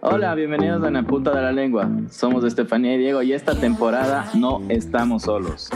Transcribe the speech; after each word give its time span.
Hola, 0.00 0.34
bienvenidos 0.34 0.82
a 0.82 0.90
la 0.90 1.04
punta 1.04 1.30
de 1.32 1.42
la 1.42 1.52
lengua. 1.52 1.88
Somos 2.10 2.42
Estefanía 2.42 2.94
y 2.94 2.98
Diego 2.98 3.22
y 3.22 3.32
esta 3.32 3.54
temporada 3.54 4.28
no 4.34 4.62
estamos 4.68 5.22
solos. 5.22 5.70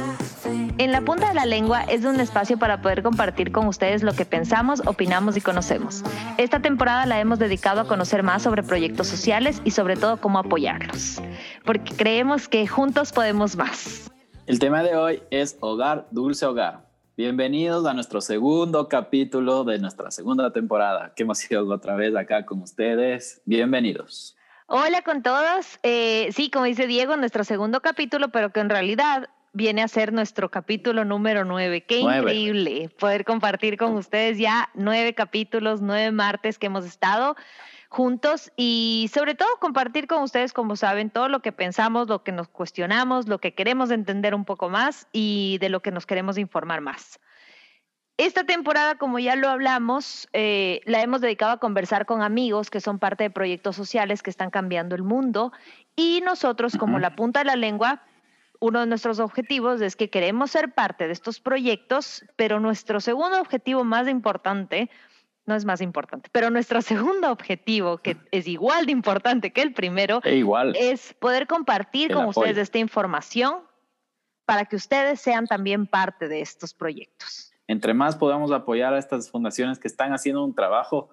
En 0.78 0.90
la 0.90 1.02
punta 1.02 1.28
de 1.28 1.34
la 1.34 1.46
lengua 1.46 1.82
es 1.84 2.04
un 2.04 2.18
espacio 2.18 2.58
para 2.58 2.82
poder 2.82 3.04
compartir 3.04 3.52
con 3.52 3.68
ustedes 3.68 4.02
lo 4.02 4.14
que 4.14 4.24
pensamos, 4.24 4.82
opinamos 4.84 5.36
y 5.36 5.40
conocemos. 5.40 6.03
Esta 6.38 6.61
temporada 6.61 7.06
la 7.06 7.21
hemos 7.21 7.38
dedicado 7.38 7.83
a 7.83 7.87
conocer 7.87 8.24
más 8.24 8.43
sobre 8.43 8.65
proyectos 8.65 9.06
sociales 9.06 9.63
y 9.65 9.71
sobre 9.71 9.97
todo 9.97 10.17
cómo 10.17 10.40
apoyarlos, 10.40 11.22
porque 11.65 11.95
creemos 11.95 12.49
que 12.49 12.67
juntos 12.67 13.13
podemos 13.13 13.56
más. 13.56 14.11
El 14.47 14.59
tema 14.59 14.83
de 14.83 14.97
hoy 14.97 15.22
es 15.31 15.56
Hogar, 15.61 16.09
Dulce 16.11 16.47
Hogar. 16.47 16.91
Bienvenidos 17.15 17.84
a 17.84 17.92
nuestro 17.92 18.23
segundo 18.23 18.88
capítulo 18.88 19.65
de 19.65 19.78
nuestra 19.78 20.10
segunda 20.10 20.51
temporada, 20.51 21.12
que 21.15 21.24
hemos 21.24 21.51
ido 21.51 21.69
otra 21.69 21.95
vez 21.95 22.16
acá 22.16 22.46
con 22.46 22.62
ustedes. 22.62 23.42
Bienvenidos. 23.45 24.34
Hola 24.66 25.02
con 25.02 25.22
todos. 25.22 25.78
Eh, 25.83 26.30
sí, 26.33 26.50
como 26.50 26.64
dice 26.64 26.86
Diego, 26.86 27.14
nuestro 27.19 27.45
segundo 27.45 27.83
capítulo, 27.83 28.30
pero 28.30 28.50
que 28.50 28.60
en 28.60 28.70
realidad 28.70 29.28
viene 29.52 29.83
a 29.83 29.88
ser 29.88 30.14
nuestro 30.14 30.50
capítulo 30.50 31.05
número 31.05 31.45
nueve. 31.45 31.84
Qué 31.84 31.98
increíble 31.98 32.88
poder 32.98 33.27
compartir 33.27 33.77
con 33.77 33.92
ustedes 33.92 34.38
ya 34.38 34.70
nueve 34.72 35.12
capítulos, 35.14 35.83
nueve 35.83 36.12
martes 36.12 36.58
que 36.58 36.69
hemos 36.69 36.86
estado 36.86 37.36
juntos 37.92 38.51
y 38.56 39.10
sobre 39.12 39.34
todo 39.34 39.48
compartir 39.60 40.06
con 40.06 40.23
ustedes, 40.23 40.55
como 40.55 40.77
saben, 40.77 41.10
todo 41.10 41.28
lo 41.28 41.41
que 41.41 41.52
pensamos, 41.52 42.09
lo 42.09 42.24
que 42.24 42.33
nos 42.33 42.48
cuestionamos, 42.48 43.28
lo 43.28 43.38
que 43.38 43.52
queremos 43.52 43.91
entender 43.91 44.34
un 44.34 44.46
poco 44.46 44.70
más 44.70 45.09
y 45.12 45.59
de 45.60 45.69
lo 45.69 45.80
que 45.80 45.91
nos 45.91 46.06
queremos 46.06 46.38
informar 46.38 46.80
más. 46.80 47.20
Esta 48.16 48.45
temporada, 48.45 48.97
como 48.97 49.19
ya 49.19 49.36
lo 49.36 49.50
hablamos, 49.50 50.27
eh, 50.33 50.80
la 50.86 51.02
hemos 51.02 51.20
dedicado 51.20 51.52
a 51.52 51.59
conversar 51.59 52.06
con 52.06 52.23
amigos 52.23 52.70
que 52.70 52.80
son 52.80 52.98
parte 52.98 53.24
de 53.24 53.30
proyectos 53.30 53.77
sociales 53.77 54.22
que 54.22 54.31
están 54.31 54.50
cambiando 54.50 54.94
el 54.94 55.03
mundo 55.03 55.53
y 55.94 56.22
nosotros, 56.25 56.77
como 56.78 56.98
la 56.98 57.14
punta 57.14 57.41
de 57.41 57.44
la 57.44 57.56
lengua, 57.56 58.03
uno 58.59 58.81
de 58.81 58.86
nuestros 58.86 59.19
objetivos 59.19 59.83
es 59.83 59.97
que 59.97 60.09
queremos 60.09 60.50
ser 60.50 60.72
parte 60.72 61.06
de 61.06 61.12
estos 61.12 61.41
proyectos, 61.41 62.25
pero 62.36 62.59
nuestro 62.59 63.00
segundo 63.00 63.38
objetivo 63.38 63.84
más 63.84 64.09
importante, 64.09 64.88
no 65.46 65.54
es 65.54 65.64
más 65.64 65.80
importante, 65.80 66.28
pero 66.32 66.50
nuestro 66.50 66.82
segundo 66.82 67.30
objetivo, 67.30 67.98
que 67.98 68.16
es 68.30 68.46
igual 68.46 68.86
de 68.86 68.92
importante 68.92 69.52
que 69.52 69.62
el 69.62 69.72
primero, 69.72 70.20
e 70.24 70.36
igual. 70.36 70.74
es 70.78 71.14
poder 71.14 71.46
compartir 71.46 72.12
con 72.12 72.26
ustedes 72.26 72.58
esta 72.58 72.78
información 72.78 73.60
para 74.44 74.64
que 74.66 74.76
ustedes 74.76 75.20
sean 75.20 75.46
también 75.46 75.86
parte 75.86 76.28
de 76.28 76.40
estos 76.40 76.74
proyectos. 76.74 77.52
Entre 77.68 77.94
más 77.94 78.16
podamos 78.16 78.50
apoyar 78.52 78.92
a 78.92 78.98
estas 78.98 79.30
fundaciones 79.30 79.78
que 79.78 79.88
están 79.88 80.12
haciendo 80.12 80.44
un 80.44 80.54
trabajo, 80.54 81.10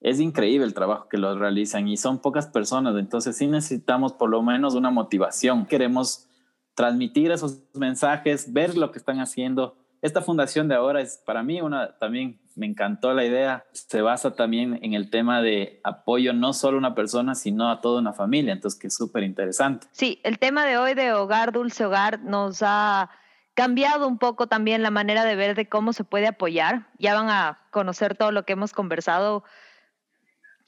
es 0.00 0.18
increíble 0.18 0.66
el 0.66 0.74
trabajo 0.74 1.08
que 1.08 1.16
los 1.16 1.38
realizan 1.38 1.86
y 1.86 1.96
son 1.96 2.18
pocas 2.18 2.48
personas, 2.48 2.96
entonces 2.98 3.36
sí 3.36 3.46
necesitamos 3.46 4.12
por 4.12 4.28
lo 4.28 4.42
menos 4.42 4.74
una 4.74 4.90
motivación. 4.90 5.66
Queremos 5.66 6.28
transmitir 6.74 7.30
esos 7.30 7.62
mensajes, 7.74 8.52
ver 8.52 8.76
lo 8.76 8.90
que 8.90 8.98
están 8.98 9.20
haciendo. 9.20 9.76
Esta 10.00 10.20
fundación 10.20 10.66
de 10.66 10.74
ahora 10.74 11.00
es 11.00 11.18
para 11.24 11.44
mí 11.44 11.60
una, 11.60 11.96
también 11.98 12.41
me 12.56 12.66
encantó 12.66 13.14
la 13.14 13.24
idea, 13.24 13.64
se 13.72 14.02
basa 14.02 14.34
también 14.34 14.78
en 14.82 14.94
el 14.94 15.10
tema 15.10 15.42
de 15.42 15.80
apoyo 15.84 16.32
no 16.32 16.52
solo 16.52 16.76
a 16.76 16.78
una 16.78 16.94
persona, 16.94 17.34
sino 17.34 17.70
a 17.70 17.80
toda 17.80 18.00
una 18.00 18.12
familia, 18.12 18.52
entonces 18.52 18.78
que 18.78 18.88
es 18.88 18.94
súper 18.94 19.22
interesante. 19.22 19.86
Sí, 19.92 20.20
el 20.22 20.38
tema 20.38 20.64
de 20.64 20.78
hoy 20.78 20.94
de 20.94 21.12
hogar, 21.12 21.52
dulce 21.52 21.84
hogar, 21.84 22.20
nos 22.20 22.62
ha 22.62 23.10
cambiado 23.54 24.08
un 24.08 24.18
poco 24.18 24.46
también 24.46 24.82
la 24.82 24.90
manera 24.90 25.24
de 25.24 25.36
ver 25.36 25.54
de 25.54 25.68
cómo 25.68 25.92
se 25.92 26.04
puede 26.04 26.26
apoyar. 26.26 26.86
Ya 26.98 27.14
van 27.14 27.28
a 27.28 27.58
conocer 27.70 28.16
todo 28.16 28.32
lo 28.32 28.44
que 28.44 28.54
hemos 28.54 28.72
conversado 28.72 29.44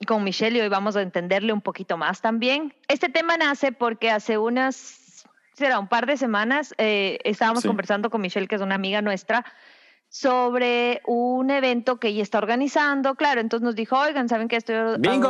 con 0.07 0.23
Michelle 0.25 0.59
y 0.59 0.61
hoy 0.61 0.69
vamos 0.69 0.97
a 0.97 1.03
entenderle 1.03 1.53
un 1.53 1.63
poquito 1.63 1.97
más 1.97 2.21
también. 2.21 2.75
Este 2.89 3.09
tema 3.09 3.37
nace 3.37 3.73
porque 3.73 4.11
hace 4.11 4.39
unas 4.39 5.05
será 5.55 5.79
un 5.79 5.89
par 5.89 6.07
de 6.07 6.17
semanas, 6.17 6.75
eh, 6.79 7.19
estábamos 7.25 7.65
conversando 7.65 8.11
con 8.11 8.21
Michelle, 8.21 8.49
que 8.49 8.57
es 8.57 8.61
una 8.61 8.75
amiga 8.75 9.03
nuestra, 9.03 9.45
sobre 10.15 11.03
un 11.07 11.51
evento 11.51 11.97
que 11.99 12.07
ella 12.07 12.23
está 12.23 12.39
organizando. 12.39 13.17
Claro, 13.17 13.41
entonces 13.41 13.65
nos 13.65 13.75
dijo, 13.75 13.99
oigan, 13.99 14.29
¿saben 14.29 14.47
que 14.47 14.55
estoy 14.55 14.77
organizando? 14.77 15.29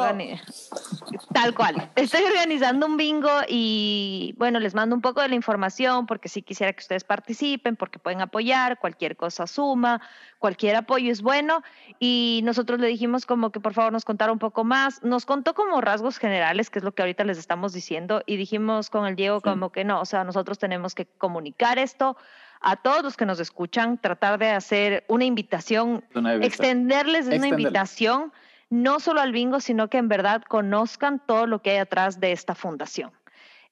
Tal 1.32 1.54
cual. 1.54 1.90
Estoy 1.96 2.22
organizando 2.24 2.84
un 2.84 2.98
bingo 2.98 3.30
y 3.48 4.34
bueno, 4.36 4.60
les 4.60 4.74
mando 4.74 4.94
un 4.94 5.00
poco 5.00 5.22
de 5.22 5.28
la 5.28 5.36
información 5.36 6.04
porque 6.04 6.28
sí 6.28 6.42
quisiera 6.42 6.70
que 6.74 6.80
ustedes 6.80 7.02
participen, 7.02 7.76
porque 7.76 7.98
pueden 7.98 8.20
apoyar, 8.20 8.78
cualquier 8.78 9.16
cosa 9.16 9.46
suma, 9.46 10.02
cualquier 10.38 10.76
apoyo 10.76 11.10
es 11.10 11.22
bueno. 11.22 11.62
Y 11.98 12.42
nosotros 12.44 12.78
le 12.78 12.88
dijimos 12.88 13.24
como 13.24 13.52
que 13.52 13.60
por 13.60 13.72
favor 13.72 13.90
nos 13.90 14.04
contara 14.04 14.32
un 14.32 14.38
poco 14.38 14.64
más. 14.64 15.02
Nos 15.02 15.24
contó 15.24 15.54
como 15.54 15.80
rasgos 15.80 16.18
generales, 16.18 16.68
que 16.68 16.80
es 16.80 16.84
lo 16.84 16.92
que 16.92 17.00
ahorita 17.00 17.24
les 17.24 17.38
estamos 17.38 17.72
diciendo, 17.72 18.22
y 18.26 18.36
dijimos 18.36 18.90
con 18.90 19.06
el 19.06 19.16
Diego 19.16 19.40
como 19.40 19.72
que 19.72 19.84
no, 19.84 20.02
o 20.02 20.04
sea, 20.04 20.24
nosotros 20.24 20.58
tenemos 20.58 20.94
que 20.94 21.06
comunicar 21.06 21.78
esto 21.78 22.18
a 22.64 22.76
todos 22.76 23.02
los 23.02 23.16
que 23.16 23.26
nos 23.26 23.40
escuchan, 23.40 23.98
tratar 23.98 24.38
de 24.38 24.48
hacer 24.48 25.04
una 25.08 25.26
invitación, 25.26 26.02
extenderles 26.40 27.26
una 27.26 27.46
invitación, 27.46 28.32
no 28.70 29.00
solo 29.00 29.20
al 29.20 29.32
bingo, 29.32 29.60
sino 29.60 29.88
que 29.90 29.98
en 29.98 30.08
verdad 30.08 30.42
conozcan 30.48 31.22
todo 31.26 31.46
lo 31.46 31.60
que 31.60 31.72
hay 31.72 31.76
atrás 31.76 32.20
de 32.20 32.32
esta 32.32 32.54
fundación. 32.54 33.12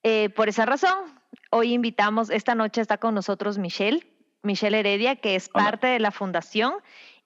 Eh, 0.03 0.29
por 0.29 0.51
esa 0.51 0.67
razón, 0.67 0.93
hoy 1.51 1.73
invitamos, 1.73 2.29
esta 2.29 2.55
noche 2.55 2.83
está 2.83 2.99
con 2.99 3.15
nosotros 3.15 3.57
Michelle, 3.57 4.07
Michelle 4.43 4.79
Heredia, 4.79 5.17
que 5.17 5.37
es 5.37 5.49
parte 5.49 5.87
de 5.87 5.99
la 5.99 6.11
fundación 6.11 6.75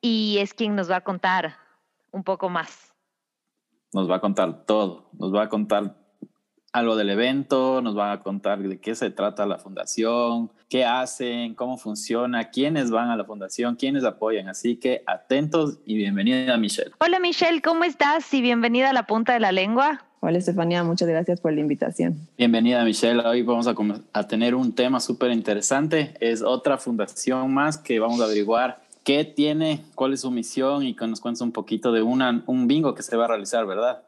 y 0.01 0.39
es 0.39 0.55
quien 0.55 0.77
nos 0.77 0.89
va 0.89 0.97
a 0.97 1.01
contar 1.01 1.57
un 2.13 2.23
poco 2.23 2.49
más. 2.49 2.95
Nos 3.93 4.09
va 4.09 4.17
a 4.17 4.21
contar 4.21 4.67
todo, 4.67 5.11
nos 5.15 5.35
va 5.35 5.45
a 5.45 5.49
contar 5.49 5.97
algo 6.77 6.95
del 6.95 7.09
evento, 7.09 7.81
nos 7.81 7.95
van 7.95 8.11
a 8.11 8.23
contar 8.23 8.59
de 8.59 8.79
qué 8.79 8.95
se 8.95 9.11
trata 9.11 9.47
la 9.47 9.57
fundación, 9.57 10.51
qué 10.69 10.85
hacen, 10.85 11.55
cómo 11.55 11.79
funciona, 11.79 12.51
quiénes 12.51 12.91
van 12.91 13.09
a 13.09 13.17
la 13.17 13.25
fundación, 13.25 13.77
quiénes 13.77 14.05
apoyan. 14.05 14.51
Así 14.51 14.77
que 14.77 15.03
atentos 15.07 15.79
y 15.87 15.97
bienvenida 15.97 16.55
Michelle. 16.59 16.91
Hola 17.01 17.19
Michelle, 17.19 17.63
¿cómo 17.63 17.85
estás? 17.85 18.33
Y 18.35 18.43
bienvenida 18.43 18.91
a 18.91 18.93
la 18.93 19.07
punta 19.07 19.33
de 19.33 19.41
la 19.41 19.53
lengua. 19.53 20.05
Hola 20.21 20.37
Estefanía, 20.37 20.85
muchas 20.85 21.09
gracias 21.09 21.41
por 21.41 21.55
la 21.55 21.61
invitación. 21.61 22.29
Bienvenida 22.37 22.85
Michelle, 22.85 23.27
hoy 23.27 23.41
vamos 23.41 23.67
a, 23.67 23.75
a 24.13 24.27
tener 24.27 24.55
un 24.55 24.75
tema 24.75 25.01
súper 25.01 25.31
interesante. 25.31 26.15
Es 26.21 26.43
otra 26.43 26.77
fundación 26.77 27.55
más 27.55 27.79
que 27.79 27.99
vamos 28.01 28.21
a 28.21 28.25
averiguar 28.25 28.83
qué 29.03 29.25
tiene, 29.25 29.83
cuál 29.95 30.13
es 30.13 30.23
su 30.23 30.31
misión 30.31 30.83
y 30.83 30.95
que 30.95 31.07
nos 31.07 31.21
cuentes 31.21 31.41
un 31.41 31.53
poquito 31.53 31.93
de 31.93 32.03
una, 32.03 32.43
un 32.45 32.67
bingo 32.67 32.95
que 32.95 33.03
se 33.03 33.17
va 33.17 33.25
a 33.25 33.29
realizar, 33.29 33.65
¿verdad? 33.65 34.03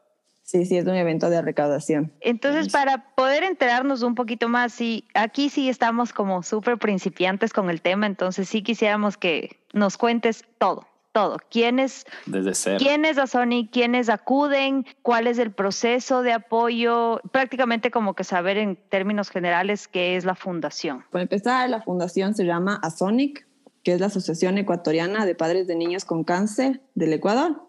Sí, 0.49 0.65
sí, 0.65 0.77
es 0.77 0.85
un 0.87 0.95
evento 0.95 1.29
de 1.29 1.43
recaudación. 1.43 2.11
Entonces, 2.21 2.73
para 2.73 3.13
poder 3.13 3.43
enterarnos 3.43 4.01
un 4.01 4.15
poquito 4.15 4.49
más, 4.49 4.73
sí, 4.73 5.05
aquí 5.13 5.51
sí 5.51 5.69
estamos 5.69 6.11
como 6.11 6.41
súper 6.41 6.79
principiantes 6.79 7.53
con 7.53 7.69
el 7.69 7.83
tema, 7.83 8.07
entonces 8.07 8.49
sí 8.49 8.63
quisiéramos 8.63 9.15
que 9.15 9.59
nos 9.73 9.95
cuentes 9.95 10.43
todo, 10.57 10.87
todo. 11.11 11.37
¿Quiénes, 11.51 12.07
Desde 12.25 12.77
¿quiénes 12.77 13.19
a 13.19 13.27
Sony? 13.27 13.69
¿Quiénes 13.71 14.09
acuden? 14.09 14.87
¿Cuál 15.03 15.27
es 15.27 15.37
el 15.37 15.51
proceso 15.51 16.23
de 16.23 16.33
apoyo? 16.33 17.21
Prácticamente 17.31 17.91
como 17.91 18.15
que 18.15 18.23
saber 18.23 18.57
en 18.57 18.75
términos 18.75 19.29
generales 19.29 19.87
qué 19.87 20.15
es 20.15 20.25
la 20.25 20.33
fundación. 20.33 21.05
Para 21.11 21.21
empezar, 21.21 21.69
la 21.69 21.83
fundación 21.83 22.33
se 22.33 22.45
llama 22.45 22.79
ASONIC, 22.81 23.45
que 23.83 23.93
es 23.93 23.99
la 23.99 24.07
Asociación 24.07 24.57
Ecuatoriana 24.57 25.27
de 25.27 25.35
Padres 25.35 25.67
de 25.67 25.75
Niños 25.75 26.05
con 26.05 26.23
Cáncer 26.23 26.81
del 26.95 27.13
Ecuador. 27.13 27.67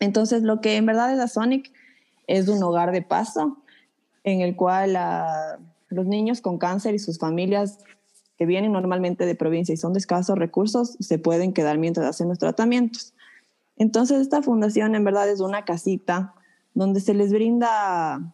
Entonces, 0.00 0.42
lo 0.42 0.60
que 0.60 0.76
en 0.76 0.84
verdad 0.84 1.14
es 1.14 1.18
ASONIC 1.18 1.79
es 2.30 2.46
un 2.48 2.62
hogar 2.62 2.92
de 2.92 3.02
paso 3.02 3.56
en 4.22 4.40
el 4.40 4.54
cual 4.54 4.96
los 5.88 6.06
niños 6.06 6.40
con 6.40 6.58
cáncer 6.58 6.94
y 6.94 7.00
sus 7.00 7.18
familias 7.18 7.78
que 8.38 8.46
vienen 8.46 8.72
normalmente 8.72 9.26
de 9.26 9.34
provincia 9.34 9.72
y 9.72 9.76
son 9.76 9.92
de 9.92 9.98
escasos 9.98 10.38
recursos 10.38 10.96
se 11.00 11.18
pueden 11.18 11.52
quedar 11.52 11.76
mientras 11.78 12.06
hacen 12.06 12.28
los 12.28 12.38
tratamientos. 12.38 13.14
Entonces 13.76 14.20
esta 14.20 14.42
fundación 14.42 14.94
en 14.94 15.04
verdad 15.04 15.28
es 15.28 15.40
una 15.40 15.64
casita 15.64 16.34
donde 16.72 17.00
se 17.00 17.14
les 17.14 17.32
brinda 17.32 18.32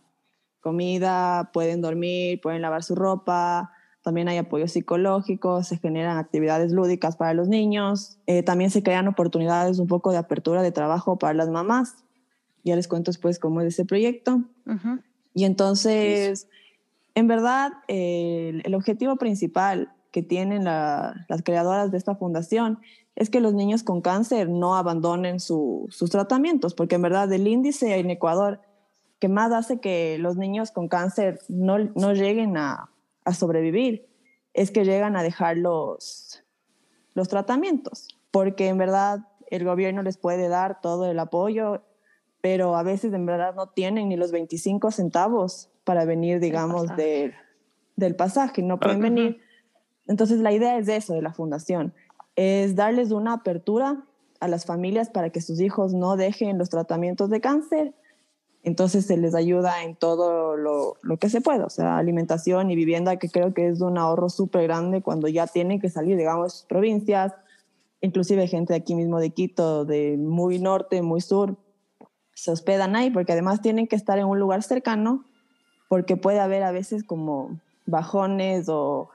comida, 0.60 1.50
pueden 1.54 1.80
dormir, 1.80 2.40
pueden 2.42 2.60
lavar 2.60 2.82
su 2.82 2.96
ropa, 2.96 3.72
también 4.02 4.28
hay 4.28 4.36
apoyo 4.36 4.68
psicológico, 4.68 5.62
se 5.62 5.78
generan 5.78 6.18
actividades 6.18 6.70
lúdicas 6.70 7.16
para 7.16 7.32
los 7.32 7.48
niños, 7.48 8.18
eh, 8.26 8.42
también 8.42 8.70
se 8.70 8.82
crean 8.82 9.08
oportunidades 9.08 9.78
un 9.78 9.86
poco 9.86 10.12
de 10.12 10.18
apertura 10.18 10.60
de 10.60 10.70
trabajo 10.70 11.16
para 11.18 11.32
las 11.32 11.48
mamás 11.48 11.96
ya 12.66 12.76
les 12.76 12.88
cuento 12.88 13.10
después 13.10 13.38
cómo 13.38 13.60
es 13.60 13.68
ese 13.68 13.84
proyecto. 13.84 14.42
Y 15.34 15.44
entonces, 15.44 16.48
en 17.14 17.28
verdad, 17.28 17.72
el, 17.86 18.74
objetivo 18.74 19.16
principal 19.16 19.92
que 20.10 20.22
tienen 20.22 20.64
las 20.64 21.42
creadoras 21.44 21.92
de 21.92 21.98
esta 21.98 22.16
fundación 22.16 22.80
es 23.14 23.30
que 23.30 23.40
los 23.40 23.54
niños 23.54 23.82
con 23.82 24.02
cáncer 24.02 24.50
no 24.50 24.76
abandonen 24.76 25.38
sus 25.40 26.10
tratamientos, 26.10 26.74
porque 26.74 26.96
en 26.96 27.02
verdad 27.02 27.32
el 27.32 27.46
índice 27.46 27.96
en 27.98 28.10
Ecuador 28.10 28.60
que 29.18 29.28
más 29.28 29.52
hace 29.52 29.80
que 29.80 30.18
los 30.18 30.36
niños 30.36 30.72
con 30.72 30.88
cáncer 30.88 31.38
no, 31.48 31.78
no 31.78 32.12
lleguen 32.12 32.58
a, 32.58 32.90
a, 33.24 33.32
sobrevivir 33.32 34.06
es 34.52 34.70
que 34.70 34.84
llegan 34.84 35.16
a 35.16 35.22
dejar 35.22 35.56
los, 35.56 36.42
los 37.14 37.28
tratamientos, 37.28 38.08
porque 38.30 38.68
en 38.68 38.76
verdad 38.76 39.20
el 39.50 39.64
gobierno 39.64 40.02
les 40.02 40.18
puede 40.18 40.48
dar 40.48 40.80
todo 40.80 41.10
el 41.10 41.18
apoyo, 41.18 41.82
pero 42.46 42.76
a 42.76 42.84
veces 42.84 43.12
en 43.12 43.26
verdad 43.26 43.56
no 43.56 43.70
tienen 43.70 44.08
ni 44.08 44.16
los 44.16 44.30
25 44.30 44.92
centavos 44.92 45.68
para 45.82 46.04
venir, 46.04 46.38
digamos, 46.38 46.86
del 46.96 48.14
pasaje, 48.14 48.62
no 48.62 48.78
pueden 48.78 49.00
venir. 49.00 49.40
Entonces 50.06 50.38
la 50.38 50.52
idea 50.52 50.78
es 50.78 50.86
eso 50.86 51.14
de 51.14 51.22
la 51.22 51.32
fundación, 51.32 51.92
es 52.36 52.76
darles 52.76 53.10
una 53.10 53.32
apertura 53.32 54.04
a 54.38 54.46
las 54.46 54.64
familias 54.64 55.10
para 55.10 55.30
que 55.30 55.40
sus 55.40 55.60
hijos 55.60 55.92
no 55.92 56.16
dejen 56.16 56.56
los 56.56 56.70
tratamientos 56.70 57.30
de 57.30 57.40
cáncer. 57.40 57.94
Entonces 58.62 59.06
se 59.06 59.16
les 59.16 59.34
ayuda 59.34 59.82
en 59.82 59.96
todo 59.96 60.56
lo, 60.56 60.94
lo 61.02 61.16
que 61.16 61.28
se 61.28 61.40
pueda, 61.40 61.66
o 61.66 61.70
sea, 61.70 61.98
alimentación 61.98 62.70
y 62.70 62.76
vivienda, 62.76 63.16
que 63.16 63.28
creo 63.28 63.54
que 63.54 63.66
es 63.66 63.80
un 63.80 63.98
ahorro 63.98 64.28
súper 64.28 64.62
grande 64.62 65.02
cuando 65.02 65.26
ya 65.26 65.48
tienen 65.48 65.80
que 65.80 65.90
salir, 65.90 66.16
digamos, 66.16 66.44
de 66.44 66.50
sus 66.50 66.66
provincias, 66.66 67.32
inclusive 68.00 68.46
gente 68.46 68.72
de 68.72 68.78
aquí 68.78 68.94
mismo 68.94 69.18
de 69.18 69.30
Quito, 69.30 69.84
de 69.84 70.16
muy 70.16 70.60
norte, 70.60 71.02
muy 71.02 71.20
sur, 71.20 71.56
se 72.36 72.50
hospedan 72.50 72.94
ahí 72.96 73.10
porque 73.10 73.32
además 73.32 73.62
tienen 73.62 73.86
que 73.86 73.96
estar 73.96 74.18
en 74.18 74.26
un 74.26 74.38
lugar 74.38 74.62
cercano 74.62 75.24
porque 75.88 76.16
puede 76.16 76.38
haber 76.38 76.62
a 76.64 76.70
veces 76.70 77.02
como 77.02 77.58
bajones 77.86 78.68
o 78.68 79.08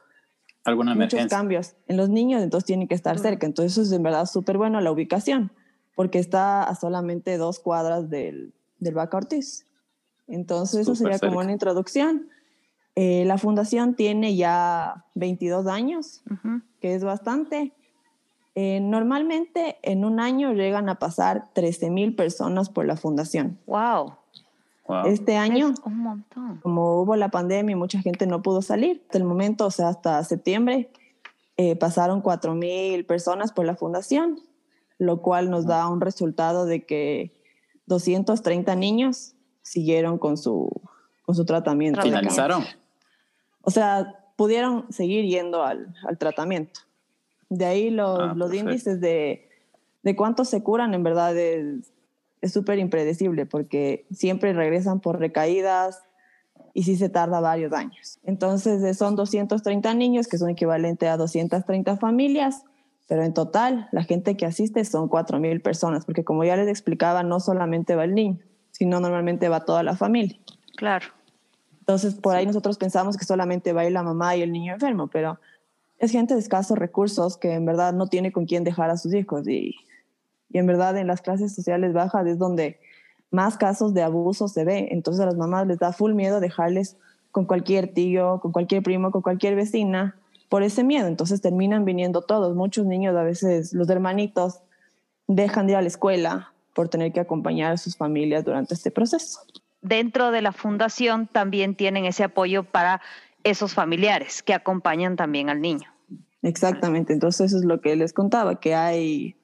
alguna 0.63 0.95
muchos 0.95 1.27
cambios 1.27 1.75
en 1.87 1.97
los 1.97 2.09
niños, 2.09 2.41
entonces 2.41 2.65
tienen 2.65 2.87
que 2.87 2.95
estar 2.95 3.19
cerca. 3.19 3.45
Entonces 3.45 3.73
eso 3.73 3.81
es 3.83 3.91
en 3.91 4.01
verdad 4.01 4.25
súper 4.25 4.57
bueno 4.57 4.81
la 4.81 4.91
ubicación, 4.91 5.51
porque 5.95 6.17
está 6.17 6.63
a 6.63 6.75
solamente 6.75 7.37
dos 7.37 7.59
cuadras 7.59 8.09
del, 8.09 8.53
del 8.79 8.95
Vaca 8.95 9.17
Ortiz. 9.17 9.67
Entonces 10.27 10.81
eso 10.81 10.95
sería 10.95 11.19
como 11.19 11.39
una 11.39 11.51
introducción. 11.51 12.27
Eh, 12.95 13.23
la 13.25 13.37
fundación 13.37 13.95
tiene 13.95 14.35
ya 14.35 15.05
22 15.13 15.67
años, 15.67 16.23
que 16.79 16.95
es 16.95 17.03
bastante. 17.03 17.71
Eh, 18.55 18.79
normalmente 18.81 19.77
en 19.81 20.03
un 20.03 20.19
año 20.19 20.51
llegan 20.53 20.89
a 20.89 20.95
pasar 20.99 21.49
13 21.53 21.89
mil 21.89 22.15
personas 22.15 22.69
por 22.69 22.85
la 22.85 22.97
fundación. 22.97 23.59
¡Wow! 23.65 24.15
Este 25.05 25.37
año, 25.37 25.73
un 25.85 25.97
montón. 25.99 26.59
como 26.61 27.01
hubo 27.01 27.15
la 27.15 27.29
pandemia 27.29 27.73
y 27.73 27.75
mucha 27.75 28.01
gente 28.01 28.27
no 28.27 28.41
pudo 28.41 28.61
salir, 28.61 29.01
hasta 29.05 29.17
el 29.19 29.23
momento, 29.23 29.65
o 29.65 29.71
sea, 29.71 29.87
hasta 29.87 30.21
septiembre, 30.25 30.91
eh, 31.55 31.77
pasaron 31.77 32.19
4 32.19 32.55
mil 32.55 33.05
personas 33.05 33.53
por 33.53 33.65
la 33.65 33.75
fundación, 33.75 34.41
lo 34.97 35.21
cual 35.21 35.49
nos 35.49 35.65
da 35.65 35.87
un 35.87 36.01
resultado 36.01 36.65
de 36.65 36.85
que 36.85 37.31
230 37.85 38.75
niños 38.75 39.33
siguieron 39.61 40.17
con 40.17 40.37
su, 40.37 40.69
con 41.23 41.35
su 41.35 41.45
tratamiento. 41.45 42.01
¿Finalizaron? 42.01 42.65
O 43.61 43.71
sea, 43.71 44.25
pudieron 44.35 44.91
seguir 44.91 45.25
yendo 45.25 45.63
al, 45.63 45.95
al 46.05 46.17
tratamiento. 46.17 46.81
De 47.51 47.65
ahí 47.65 47.91
los, 47.91 48.19
ah, 48.19 48.33
los 48.35 48.51
índices 48.53 48.99
de, 48.99 49.47
de 50.01 50.15
cuántos 50.15 50.49
se 50.49 50.63
curan, 50.63 50.95
en 50.95 51.03
verdad, 51.03 51.37
es 51.37 51.91
es 52.41 52.51
súper 52.51 52.79
impredecible 52.79 53.45
porque 53.45 54.05
siempre 54.11 54.53
regresan 54.53 54.99
por 54.99 55.19
recaídas 55.19 56.03
y 56.73 56.83
sí 56.83 56.95
se 56.95 57.09
tarda 57.09 57.39
varios 57.39 57.71
años. 57.73 58.19
Entonces 58.23 58.97
son 58.97 59.15
230 59.15 59.93
niños 59.93 60.27
que 60.27 60.37
son 60.37 60.49
equivalente 60.49 61.07
a 61.07 61.17
230 61.17 61.97
familias, 61.97 62.63
pero 63.07 63.23
en 63.23 63.33
total 63.33 63.87
la 63.91 64.03
gente 64.03 64.35
que 64.37 64.45
asiste 64.45 64.83
son 64.85 65.09
4.000 65.09 65.61
personas, 65.61 66.05
porque 66.05 66.23
como 66.23 66.43
ya 66.43 66.55
les 66.55 66.67
explicaba, 66.67 67.23
no 67.23 67.39
solamente 67.39 67.95
va 67.95 68.05
el 68.05 68.15
niño, 68.15 68.39
sino 68.71 68.99
normalmente 68.99 69.49
va 69.49 69.65
toda 69.65 69.83
la 69.83 69.95
familia. 69.95 70.37
Claro. 70.77 71.07
Entonces 71.79 72.15
por 72.15 72.35
ahí 72.35 72.45
nosotros 72.45 72.77
pensamos 72.77 73.17
que 73.17 73.25
solamente 73.25 73.73
va 73.73 73.81
a 73.81 73.85
ir 73.85 73.91
la 73.91 74.03
mamá 74.03 74.35
y 74.35 74.41
el 74.41 74.51
niño 74.51 74.73
enfermo, 74.73 75.07
pero 75.07 75.39
es 76.01 76.11
gente 76.11 76.33
de 76.33 76.39
escasos 76.39 76.77
recursos 76.77 77.37
que 77.37 77.53
en 77.53 77.65
verdad 77.65 77.93
no 77.93 78.07
tiene 78.07 78.31
con 78.31 78.45
quién 78.45 78.63
dejar 78.63 78.89
a 78.89 78.97
sus 78.97 79.13
hijos 79.13 79.47
y 79.47 79.75
y 80.53 80.57
en 80.57 80.65
verdad 80.65 80.97
en 80.97 81.07
las 81.07 81.21
clases 81.21 81.53
sociales 81.55 81.93
bajas 81.93 82.27
es 82.27 82.37
donde 82.37 82.79
más 83.29 83.57
casos 83.57 83.93
de 83.93 84.03
abuso 84.03 84.47
se 84.47 84.65
ve. 84.65 84.89
Entonces 84.91 85.21
a 85.21 85.25
las 85.25 85.35
mamás 85.35 85.67
les 85.67 85.79
da 85.79 85.93
full 85.93 86.13
miedo 86.13 86.39
dejarles 86.39 86.97
con 87.31 87.45
cualquier 87.45 87.93
tío, 87.93 88.39
con 88.41 88.51
cualquier 88.51 88.83
primo, 88.83 89.11
con 89.11 89.21
cualquier 89.21 89.55
vecina, 89.55 90.17
por 90.49 90.63
ese 90.63 90.83
miedo. 90.83 91.07
Entonces 91.07 91.41
terminan 91.41 91.85
viniendo 91.85 92.21
todos. 92.21 92.55
Muchos 92.55 92.85
niños, 92.85 93.15
a 93.15 93.23
veces 93.23 93.73
los 93.73 93.89
hermanitos, 93.89 94.59
dejan 95.27 95.67
de 95.67 95.73
ir 95.73 95.77
a 95.77 95.81
la 95.81 95.87
escuela 95.87 96.51
por 96.73 96.89
tener 96.89 97.13
que 97.13 97.21
acompañar 97.21 97.73
a 97.73 97.77
sus 97.77 97.95
familias 97.95 98.43
durante 98.43 98.73
este 98.73 98.91
proceso. 98.91 99.39
Dentro 99.81 100.31
de 100.31 100.41
la 100.41 100.51
fundación 100.51 101.27
también 101.27 101.75
tienen 101.75 102.05
ese 102.05 102.25
apoyo 102.25 102.63
para 102.63 103.01
esos 103.43 103.73
familiares 103.73 104.43
que 104.43 104.53
acompañan 104.53 105.15
también 105.15 105.49
al 105.49 105.61
niño. 105.61 105.89
Exactamente, 106.41 107.13
entonces 107.13 107.47
eso 107.47 107.57
es 107.57 107.65
lo 107.65 107.81
que 107.81 107.95
les 107.95 108.13
contaba, 108.13 108.59
que 108.59 108.75
hay 108.75 109.35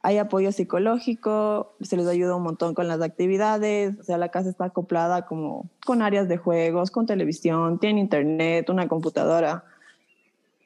hay 0.00 0.18
apoyo 0.18 0.52
psicológico, 0.52 1.74
se 1.80 1.96
les 1.96 2.06
ayuda 2.06 2.36
un 2.36 2.42
montón 2.42 2.74
con 2.74 2.86
las 2.86 3.02
actividades, 3.02 3.98
o 3.98 4.02
sea, 4.04 4.16
la 4.16 4.28
casa 4.28 4.48
está 4.48 4.66
acoplada 4.66 5.26
como 5.26 5.68
con 5.84 6.02
áreas 6.02 6.28
de 6.28 6.36
juegos, 6.36 6.90
con 6.90 7.06
televisión, 7.06 7.78
tiene 7.78 8.00
internet, 8.00 8.70
una 8.70 8.86
computadora 8.86 9.64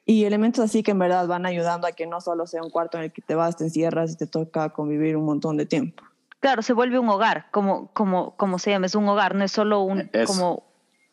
y 0.05 0.25
elementos 0.25 0.63
así 0.63 0.83
que 0.83 0.91
en 0.91 0.99
verdad 0.99 1.27
van 1.27 1.45
ayudando 1.45 1.87
a 1.87 1.93
que 1.93 2.05
no 2.05 2.21
solo 2.21 2.45
sea 2.45 2.61
un 2.61 2.69
cuarto 2.69 2.97
en 2.97 3.05
el 3.05 3.11
que 3.11 3.21
te 3.21 3.35
vas, 3.35 3.55
te 3.55 3.63
encierras 3.63 4.11
y 4.11 4.17
te 4.17 4.27
toca 4.27 4.69
convivir 4.69 5.17
un 5.17 5.25
montón 5.25 5.57
de 5.57 5.65
tiempo. 5.65 6.03
Claro, 6.39 6.61
se 6.61 6.73
vuelve 6.73 6.99
un 6.99 7.07
hogar, 7.09 7.47
como, 7.51 7.87
como, 7.93 8.35
como 8.35 8.59
se 8.59 8.71
llama, 8.71 8.85
es 8.85 8.95
un 8.95 9.07
hogar, 9.07 9.33
no 9.33 9.45
es 9.45 9.51
solo 9.51 9.81
un, 9.81 10.11
como 10.27 10.63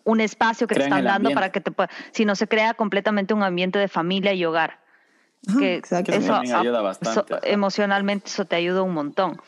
un 0.05 0.20
espacio 0.20 0.67
que 0.67 0.75
te 0.75 0.82
están 0.82 1.05
dando 1.05 1.31
para 1.31 1.50
que 1.50 1.61
te 1.61 1.70
pueda, 1.70 1.91
sino 2.12 2.35
se 2.35 2.49
crea 2.49 2.75
completamente 2.75 3.35
un 3.35 3.43
ambiente 3.43 3.79
de 3.79 3.88
familia 3.88 4.32
y 4.32 4.44
hogar 4.44 4.81
que 5.58 5.82
eso, 6.08 6.35
ayuda 6.35 6.82
bastante. 6.82 7.35
emocionalmente 7.44 8.26
eso 8.29 8.44
te 8.44 8.56
ayuda 8.56 8.82
un 8.82 8.94
montón. 8.94 9.41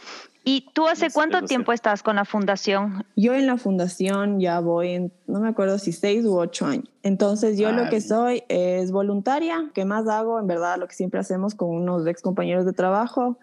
¿Y 0.44 0.66
tú 0.72 0.88
hace 0.88 1.10
cuánto 1.12 1.42
tiempo 1.42 1.72
estás 1.72 2.02
con 2.02 2.16
la 2.16 2.24
fundación? 2.24 3.04
Yo 3.14 3.34
en 3.34 3.46
la 3.46 3.58
fundación 3.58 4.40
ya 4.40 4.58
voy 4.58 4.92
en, 4.92 5.12
no 5.28 5.38
me 5.38 5.48
acuerdo 5.48 5.78
si 5.78 5.92
seis 5.92 6.24
u 6.24 6.36
ocho 6.36 6.66
años. 6.66 6.88
Entonces 7.04 7.58
yo 7.58 7.70
lo 7.70 7.88
que 7.88 8.00
soy 8.00 8.42
es 8.48 8.90
voluntaria. 8.90 9.70
¿Qué 9.72 9.84
más 9.84 10.08
hago? 10.08 10.40
En 10.40 10.48
verdad 10.48 10.78
lo 10.78 10.88
que 10.88 10.94
siempre 10.94 11.20
hacemos 11.20 11.54
con 11.54 11.68
unos 11.68 12.04
ex 12.08 12.22
compañeros 12.22 12.64
de 12.64 12.72
trabajo 12.72 13.38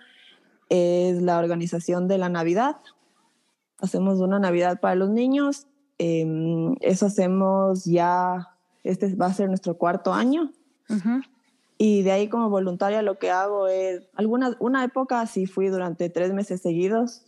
es 0.67 1.21
la 1.21 1.39
organización 1.39 2.09
de 2.09 2.17
la 2.17 2.27
Navidad. 2.27 2.75
Hacemos 3.79 4.19
una 4.19 4.39
Navidad 4.39 4.81
para 4.81 4.95
los 4.95 5.09
niños. 5.09 5.67
Em, 5.99 6.75
eso 6.79 7.07
hacemos 7.07 7.83
ya, 7.83 8.47
este 8.83 9.13
va 9.15 9.27
a 9.27 9.33
ser 9.33 9.49
nuestro 9.49 9.77
cuarto 9.77 10.13
año. 10.13 10.51
Y 11.77 12.01
de 12.01 12.11
ahí 12.11 12.29
como 12.29 12.49
voluntaria 12.49 13.01
lo 13.01 13.19
que 13.19 13.29
hago 13.29 13.67
es, 13.67 14.09
alguna, 14.15 14.55
una 14.59 14.83
época 14.83 15.25
sí 15.27 15.45
fui 15.45 15.67
durante 15.67 16.09
tres 16.09 16.33
meses 16.33 16.61
seguidos, 16.61 17.23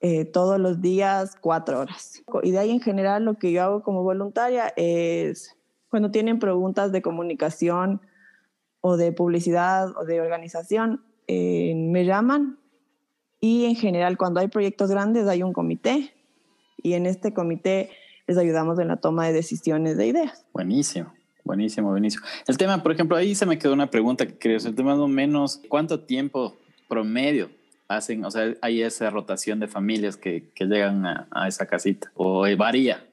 eh, 0.00 0.24
todos 0.24 0.60
los 0.60 0.80
días 0.80 1.36
cuatro 1.40 1.80
horas. 1.80 2.22
Y 2.42 2.52
de 2.52 2.58
ahí 2.58 2.70
en 2.70 2.80
general 2.80 3.24
lo 3.24 3.34
que 3.38 3.50
yo 3.50 3.62
hago 3.62 3.82
como 3.82 4.02
voluntaria 4.02 4.72
es 4.76 5.56
cuando 5.88 6.10
tienen 6.10 6.38
preguntas 6.38 6.92
de 6.92 7.02
comunicación 7.02 8.02
o 8.82 8.96
de 8.96 9.12
publicidad 9.12 9.96
o 9.96 10.04
de 10.04 10.20
organización, 10.20 11.02
eh, 11.26 11.74
me 11.74 12.04
llaman 12.04 12.58
y 13.40 13.64
en 13.64 13.74
general 13.74 14.16
cuando 14.16 14.40
hay 14.40 14.48
proyectos 14.48 14.90
grandes 14.90 15.26
hay 15.28 15.42
un 15.42 15.52
comité 15.52 16.15
y 16.76 16.94
en 16.94 17.06
este 17.06 17.32
comité 17.32 17.90
les 18.26 18.38
ayudamos 18.38 18.78
en 18.78 18.88
la 18.88 18.96
toma 18.96 19.26
de 19.26 19.32
decisiones 19.32 19.96
de 19.96 20.06
ideas. 20.06 20.44
Buenísimo. 20.52 21.12
Buenísimo, 21.46 21.90
buenísimo. 21.90 22.26
El 22.48 22.58
tema, 22.58 22.82
por 22.82 22.90
ejemplo, 22.90 23.16
ahí 23.16 23.36
se 23.36 23.46
me 23.46 23.56
quedó 23.56 23.72
una 23.72 23.88
pregunta 23.88 24.26
que 24.26 24.36
quería 24.36 24.56
hacer. 24.56 24.70
El 24.70 24.76
tema 24.76 24.96
más 24.96 25.08
menos, 25.08 25.62
¿cuánto 25.68 26.00
tiempo 26.00 26.56
promedio 26.88 27.50
hacen? 27.86 28.24
O 28.24 28.30
sea, 28.32 28.52
hay 28.62 28.82
esa 28.82 29.10
rotación 29.10 29.60
de 29.60 29.68
familias 29.68 30.16
que, 30.16 30.50
que 30.56 30.64
llegan 30.64 31.06
a, 31.06 31.28
a, 31.30 31.46
esa 31.46 31.66
casita 31.66 32.10
o 32.14 32.44
varía. 32.56 33.06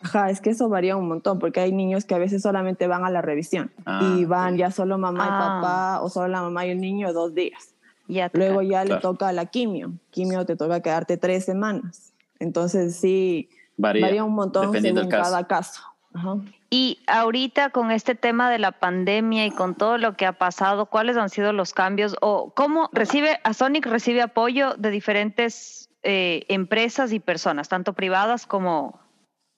Ajá, 0.00 0.30
es 0.30 0.40
que 0.40 0.50
eso 0.50 0.68
varía 0.68 0.96
un 0.96 1.08
montón 1.08 1.40
porque 1.40 1.58
hay 1.58 1.72
niños 1.72 2.04
que 2.04 2.14
a 2.14 2.18
veces 2.18 2.42
solamente 2.42 2.86
van 2.86 3.04
a 3.04 3.10
la 3.10 3.20
revisión 3.20 3.72
ah, 3.84 4.16
y 4.16 4.24
van 4.26 4.56
ya 4.56 4.70
solo 4.70 4.96
mamá 4.96 5.24
y 5.24 5.28
ah. 5.28 5.38
papá 5.38 6.02
o 6.02 6.08
solo 6.08 6.28
la 6.28 6.42
mamá 6.42 6.64
y 6.66 6.70
el 6.70 6.80
niño 6.80 7.12
dos 7.12 7.34
días. 7.34 7.74
Ya 8.06 8.30
Luego 8.32 8.62
ya 8.62 8.84
le 8.84 8.96
toca 8.98 9.32
la 9.32 9.46
quimio. 9.46 9.92
Quimio 10.10 10.44
te 10.44 10.54
toca 10.54 10.82
quedarte 10.82 11.16
tres 11.16 11.44
semanas. 11.44 12.11
Entonces 12.42 12.96
sí, 12.96 13.48
varía, 13.76 14.24
un 14.24 14.34
montón 14.34 14.72
según 14.72 15.08
cada 15.08 15.46
caso. 15.46 15.82
Ajá. 16.14 16.36
Y 16.74 17.00
ahorita 17.06 17.68
con 17.68 17.90
este 17.90 18.14
tema 18.14 18.50
de 18.50 18.58
la 18.58 18.72
pandemia 18.72 19.44
y 19.44 19.50
con 19.50 19.74
todo 19.74 19.98
lo 19.98 20.16
que 20.16 20.24
ha 20.24 20.32
pasado, 20.32 20.86
¿cuáles 20.86 21.18
han 21.18 21.28
sido 21.28 21.52
los 21.52 21.74
cambios 21.74 22.16
o 22.22 22.54
cómo 22.54 22.88
recibe, 22.94 23.40
Sonic 23.52 23.84
recibe 23.84 24.22
apoyo 24.22 24.72
de 24.78 24.90
diferentes 24.90 25.90
eh, 26.02 26.46
empresas 26.48 27.12
y 27.12 27.20
personas, 27.20 27.68
tanto 27.68 27.92
privadas 27.92 28.46
como 28.46 28.98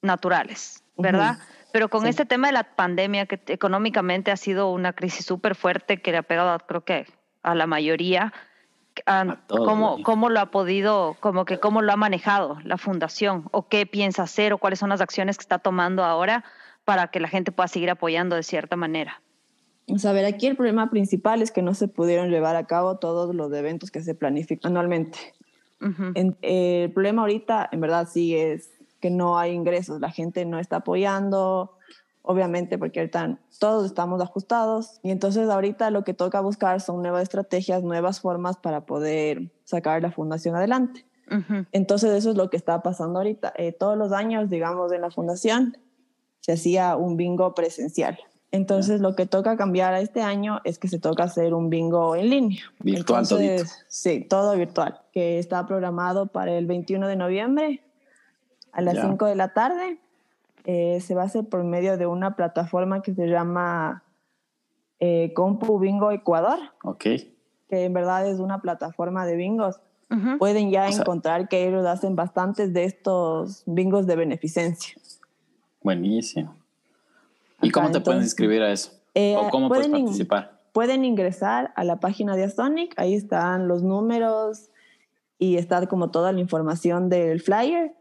naturales, 0.03 0.83
¿verdad? 0.97 1.39
Pero 1.73 1.89
con 1.89 2.09
este 2.09 2.27
tema 2.27 2.49
de 2.49 2.53
la 2.53 2.75
pandemia, 2.75 3.27
que 3.27 3.41
económicamente 3.47 4.33
ha 4.33 4.37
sido 4.37 4.73
una 4.73 4.93
crisis 4.93 5.25
súper 5.25 5.55
fuerte 5.55 6.03
que 6.03 6.11
le 6.11 6.19
ha 6.19 6.23
pegado, 6.23 6.59
creo 6.67 6.85
que 6.85 7.07
a 7.45 7.55
la 7.55 7.69
mayoría, 7.69 8.33
¿cómo, 9.49 10.03
¿cómo, 10.03 10.29
lo 10.29 10.41
ha 10.41 10.51
podido, 10.51 11.17
como 11.21 11.45
que 11.45 11.59
cómo 11.59 11.83
lo 11.83 11.93
ha 11.93 11.97
manejado 11.97 12.59
la 12.65 12.79
fundación? 12.79 13.49
¿O 13.51 13.69
qué 13.69 13.87
piensa 13.87 14.23
hacer? 14.23 14.53
¿O 14.53 14.59
cuáles 14.59 14.79
son 14.79 14.91
las 14.91 15.01
acciones 15.01 15.37
que 15.37 15.43
está 15.43 15.59
tomando 15.59 16.05
ahora? 16.05 16.45
para 16.85 17.09
que 17.09 17.21
la 17.21 17.29
gente 17.29 17.53
pueda 17.53 17.69
seguir 17.69 17.91
apoyando 17.91 18.37
de 18.37 18.43
cierta 18.43 18.77
manera. 18.77 19.21
O 19.89 20.13
ver, 20.13 20.25
aquí 20.25 20.47
el 20.47 20.57
problema 20.57 20.89
principal 20.91 21.43
es 21.43 21.51
que 21.51 21.63
no 21.63 21.75
se 21.75 21.89
pudieron 21.89 22.31
llevar 22.31 22.57
a 22.57 22.67
cabo 22.67 22.97
todos 22.97 23.35
los 23.35 23.53
eventos 23.53 23.91
que 23.91 24.03
se 24.03 24.15
planifican 24.15 24.73
anualmente. 24.73 25.19
el 26.15 26.91
problema 26.93 27.23
ahorita, 27.23 27.69
en 27.71 27.81
verdad, 27.81 28.09
sí 28.11 28.35
es 28.35 28.71
que 29.01 29.11
no 29.11 29.39
hay 29.39 29.53
ingresos, 29.53 30.01
la 30.01 30.11
gente 30.11 30.47
no 30.47 30.59
está 30.59 30.77
apoyando, 30.77 31.74
obviamente 32.27 32.79
porque 32.79 33.01
ahorita 33.01 33.39
todos 33.59 33.85
estamos 33.85 34.21
ajustados 34.23 34.99
y 35.03 35.11
entonces 35.11 35.49
ahorita 35.51 35.91
lo 35.91 36.05
que 36.05 36.15
toca 36.15 36.41
buscar 36.41 36.81
son 36.81 37.03
nuevas 37.03 37.23
estrategias, 37.25 37.83
nuevas 37.83 38.21
formas 38.21 38.57
para 38.57 38.87
poder 38.87 39.53
sacar 39.65 40.01
la 40.03 40.11
fundación 40.11 40.57
adelante. 40.57 41.05
Entonces 41.73 42.13
eso 42.13 42.31
es 42.31 42.37
lo 42.37 42.49
que 42.49 42.57
está 42.57 42.83
pasando 42.83 43.19
ahorita. 43.19 43.53
Eh, 43.57 43.73
todos 43.73 43.97
los 43.97 44.13
años, 44.13 44.51
digamos, 44.51 44.93
en 44.93 45.01
la 45.01 45.11
fundación 45.11 45.77
se 46.41 46.53
hacía 46.53 46.97
un 46.97 47.17
bingo 47.17 47.55
presencial. 47.55 48.19
Entonces 48.51 49.01
lo 49.01 49.17
que 49.17 49.27
toca 49.27 49.57
cambiar 49.57 49.95
a 49.95 50.01
este 50.01 50.23
año 50.23 50.61
es 50.65 50.79
que 50.79 50.89
se 50.89 50.99
toca 50.99 51.25
hacer 51.25 51.53
un 51.55 51.71
bingo 51.71 52.17
en 52.17 52.31
línea. 52.31 52.63
Virtual 52.81 53.27
Sí, 53.89 54.27
todo 54.29 54.57
virtual, 54.57 55.01
que 55.13 55.39
está 55.39 55.67
programado 55.67 56.29
para 56.29 56.53
el 56.53 56.67
21 56.67 57.07
de 57.09 57.17
noviembre 57.17 57.83
a 58.73 58.81
las 58.81 59.01
5 59.01 59.27
de 59.27 59.35
la 59.35 59.53
tarde. 59.53 59.99
Eh, 60.65 61.01
se 61.01 61.15
va 61.15 61.23
a 61.23 61.27
hacer 61.27 61.49
por 61.49 61.63
medio 61.65 61.97
de 61.97 62.07
una 62.07 62.37
plataforma 62.37 63.03
que 63.03 63.15
se 63.15 63.27
llama 63.27 64.03
eh, 65.01 65.33
Compu 65.35 65.79
Bingo 65.79 66.11
Ecuador. 66.11 66.59
Ok. 66.83 67.05
Que 67.69 67.85
en 67.85 67.93
verdad 67.93 68.27
es 68.27 68.39
una 68.41 68.61
plataforma 68.61 69.27
de 69.27 69.37
bingos. 69.37 69.81
Pueden 70.39 70.71
ya 70.71 70.89
encontrar 70.89 71.49
que 71.49 71.67
ellos 71.67 71.85
hacen 71.87 72.15
bastantes 72.15 72.73
de 72.73 72.85
estos 72.85 73.65
bingos 73.67 74.07
de 74.07 74.15
beneficencia. 74.15 74.95
Buenísimo. 75.83 76.55
¿Y 77.61 77.71
cómo 77.71 77.91
te 77.91 78.01
pueden 78.01 78.23
inscribir 78.23 78.63
a 78.63 78.71
eso? 78.71 78.93
Eh, 79.15 79.35
¿O 79.37 79.51
cómo 79.51 79.69
puedes 79.69 79.89
participar? 79.89 80.55
pueden 80.75 81.05
ingresar 81.05 81.73
a 81.77 81.85
la 81.85 82.01
página 82.01 82.35
de 82.35 82.43
Asonic, 82.45 82.99
ahí 82.99 83.15
están 83.15 83.69
los 83.69 83.85
números 83.85 84.71
y 85.39 85.57
está 85.57 85.87
como 85.87 86.11
toda 86.11 86.33
la 86.33 86.41
información 86.41 87.09
del 87.09 87.41
flyer, 87.41 87.95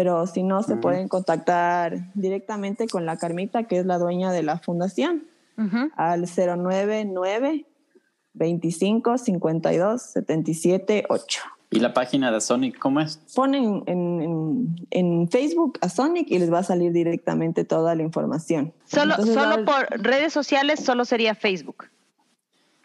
pero 0.00 0.26
si 0.26 0.42
no, 0.42 0.62
se 0.62 0.76
pueden 0.76 1.08
contactar 1.08 2.10
directamente 2.14 2.88
con 2.88 3.04
la 3.04 3.18
Carmita, 3.18 3.64
que 3.64 3.78
es 3.78 3.84
la 3.84 3.98
dueña 3.98 4.32
de 4.32 4.42
la 4.42 4.58
fundación, 4.58 5.24
al 5.94 6.22
099 6.22 7.66
25 8.32 9.18
52 9.18 10.00
77 10.00 11.04
8. 11.06 11.40
¿Y 11.68 11.80
la 11.80 11.92
página 11.92 12.32
de 12.32 12.40
Sonic 12.40 12.78
cómo 12.78 13.00
es? 13.00 13.18
Ponen 13.34 13.82
en, 13.84 14.74
en, 14.88 15.28
Facebook 15.28 15.78
a 15.82 15.90
Sonic 15.90 16.30
y 16.30 16.38
les 16.38 16.50
va 16.50 16.60
a 16.60 16.62
salir 16.62 16.92
directamente 16.92 17.66
toda 17.66 17.94
la 17.94 18.02
información. 18.02 18.72
Solo, 18.86 19.16
solo 19.16 19.66
por 19.66 19.86
redes 20.02 20.32
sociales, 20.32 20.80
solo 20.82 21.04
sería 21.04 21.34
Facebook. 21.34 21.90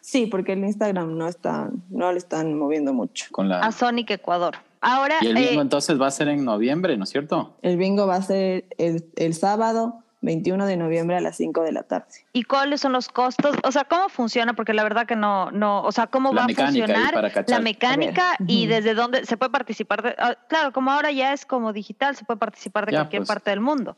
Sí, 0.02 0.26
porque 0.26 0.52
el 0.52 0.66
Instagram 0.66 1.18
no 1.18 1.30
está, 1.30 1.70
no 1.90 2.12
le 2.12 2.18
están 2.18 2.60
moviendo 2.60 2.92
mucho. 2.94 3.28
Con 3.32 3.48
la... 3.48 3.62
A 3.62 3.72
Sonic 3.72 4.12
Ecuador. 4.12 4.58
Ahora, 4.88 5.16
y 5.22 5.28
el 5.28 5.34
bingo 5.34 5.62
eh, 5.62 5.62
entonces 5.62 6.00
va 6.00 6.06
a 6.06 6.12
ser 6.12 6.28
en 6.28 6.46
noviembre, 6.46 6.96
¿no 6.96 7.06
es 7.06 7.10
cierto? 7.10 7.58
El 7.64 7.76
bingo 7.76 8.06
va 8.06 8.18
a 8.18 8.22
ser 8.22 8.66
el, 8.78 9.10
el 9.16 9.34
sábado 9.34 10.04
21 10.22 10.64
de 10.68 10.78
noviembre 10.78 11.18
a 11.18 11.22
las 11.22 11.38
5 11.38 11.64
de 11.64 11.72
la 11.72 11.82
tarde. 11.84 12.08
¿Y 12.34 12.44
cuáles 12.44 12.82
son 12.82 12.92
los 12.92 13.10
costos? 13.10 13.56
O 13.64 13.72
sea, 13.72 13.86
¿cómo 13.86 14.10
funciona? 14.10 14.54
Porque 14.54 14.74
la 14.74 14.84
verdad 14.84 15.08
que 15.08 15.16
no, 15.16 15.50
no, 15.50 15.82
o 15.82 15.92
sea, 15.92 16.06
¿cómo 16.06 16.36
va 16.36 16.46
a 16.46 16.50
funcionar 16.50 17.32
la 17.48 17.60
mecánica 17.60 18.36
y 18.46 18.68
desde 18.68 18.94
dónde 18.94 19.26
se 19.26 19.38
puede 19.38 19.52
participar? 19.52 20.16
Ah, 20.20 20.36
claro, 20.48 20.72
como 20.72 20.92
ahora 20.92 21.12
ya 21.12 21.34
es 21.34 21.48
como 21.48 21.74
digital, 21.74 22.16
se 22.16 22.24
puede 22.24 22.38
participar 22.38 22.86
de 22.86 22.94
cualquier 22.94 23.22
pues. 23.22 23.28
parte 23.28 23.50
del 23.50 23.62
mundo. 23.62 23.98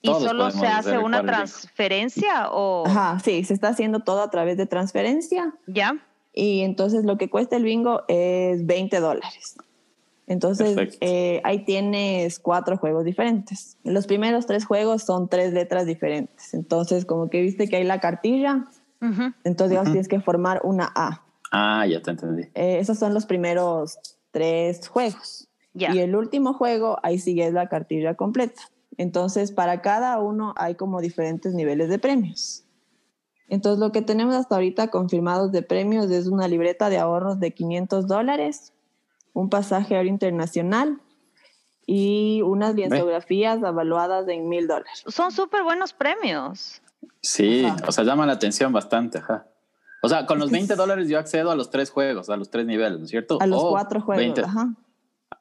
¿Y 0.00 0.08
solo 0.08 0.52
se 0.52 0.66
hace 0.68 0.96
una 0.96 1.22
transferencia 1.22 2.50
o...? 2.52 2.86
Ajá, 2.86 3.18
sí, 3.18 3.42
se 3.42 3.54
está 3.54 3.68
haciendo 3.68 4.00
todo 4.00 4.22
a 4.22 4.30
través 4.30 4.58
de 4.58 4.66
transferencia. 4.66 5.54
Ya. 5.66 5.96
Y 6.32 6.60
entonces 6.60 7.04
lo 7.04 7.16
que 7.16 7.30
cuesta 7.30 7.56
el 7.56 7.64
bingo 7.64 8.04
es 8.06 8.64
20 8.64 9.00
dólares. 9.00 9.56
Entonces, 10.26 10.96
eh, 11.00 11.40
ahí 11.44 11.64
tienes 11.64 12.38
cuatro 12.38 12.78
juegos 12.78 13.04
diferentes. 13.04 13.76
Los 13.84 14.06
primeros 14.06 14.46
tres 14.46 14.64
juegos 14.64 15.02
son 15.02 15.28
tres 15.28 15.52
letras 15.52 15.86
diferentes. 15.86 16.54
Entonces, 16.54 17.04
como 17.04 17.28
que 17.28 17.42
viste 17.42 17.68
que 17.68 17.76
hay 17.76 17.84
la 17.84 18.00
cartilla, 18.00 18.64
entonces 19.44 19.82
tienes 19.84 20.08
que 20.08 20.20
formar 20.20 20.62
una 20.64 20.90
A. 20.94 21.22
Ah, 21.52 21.86
ya 21.86 22.00
te 22.00 22.12
entendí. 22.12 22.44
Eh, 22.54 22.78
esos 22.78 22.98
son 22.98 23.12
los 23.12 23.26
primeros 23.26 23.98
tres 24.30 24.88
juegos. 24.88 25.48
Y 25.74 25.98
el 25.98 26.16
último 26.16 26.54
juego, 26.54 26.98
ahí 27.02 27.18
sigue 27.18 27.50
la 27.52 27.68
cartilla 27.68 28.14
completa. 28.14 28.62
Entonces, 28.96 29.52
para 29.52 29.82
cada 29.82 30.18
uno 30.20 30.54
hay 30.56 30.74
como 30.74 31.00
diferentes 31.00 31.52
niveles 31.52 31.88
de 31.88 31.98
premios. 31.98 32.64
Entonces, 33.48 33.78
lo 33.78 33.92
que 33.92 34.02
tenemos 34.02 34.34
hasta 34.34 34.54
ahorita 34.54 34.88
confirmados 34.88 35.52
de 35.52 35.62
premios 35.62 36.10
es 36.10 36.26
una 36.26 36.48
libreta 36.48 36.88
de 36.88 36.98
ahorros 36.98 37.40
de 37.40 37.52
500 37.52 38.06
dólares, 38.06 38.72
un 39.34 39.50
pasaje 39.50 39.96
aéreo 39.96 40.10
internacional 40.10 41.00
y 41.86 42.40
unas 42.42 42.74
biografías 42.74 43.58
evaluadas 43.58 44.26
en 44.28 44.48
mil 44.48 44.66
dólares. 44.66 45.04
Son 45.06 45.30
súper 45.30 45.62
buenos 45.62 45.92
premios. 45.92 46.80
Sí, 47.20 47.66
o 47.86 47.92
sea, 47.92 48.04
llama 48.04 48.24
la 48.24 48.32
atención 48.32 48.72
bastante, 48.72 49.18
ajá. 49.18 49.46
O 50.02 50.08
sea, 50.08 50.26
con 50.26 50.38
los 50.38 50.50
20 50.50 50.76
dólares 50.76 51.08
yo 51.08 51.18
accedo 51.18 51.50
a 51.50 51.56
los 51.56 51.70
tres 51.70 51.90
juegos, 51.90 52.30
a 52.30 52.36
los 52.36 52.50
tres 52.50 52.66
niveles, 52.66 52.98
¿no 52.98 53.04
es 53.04 53.10
cierto? 53.10 53.38
A 53.40 53.46
los 53.46 53.62
cuatro 53.64 54.00
juegos, 54.00 54.38
ajá. 54.38 54.74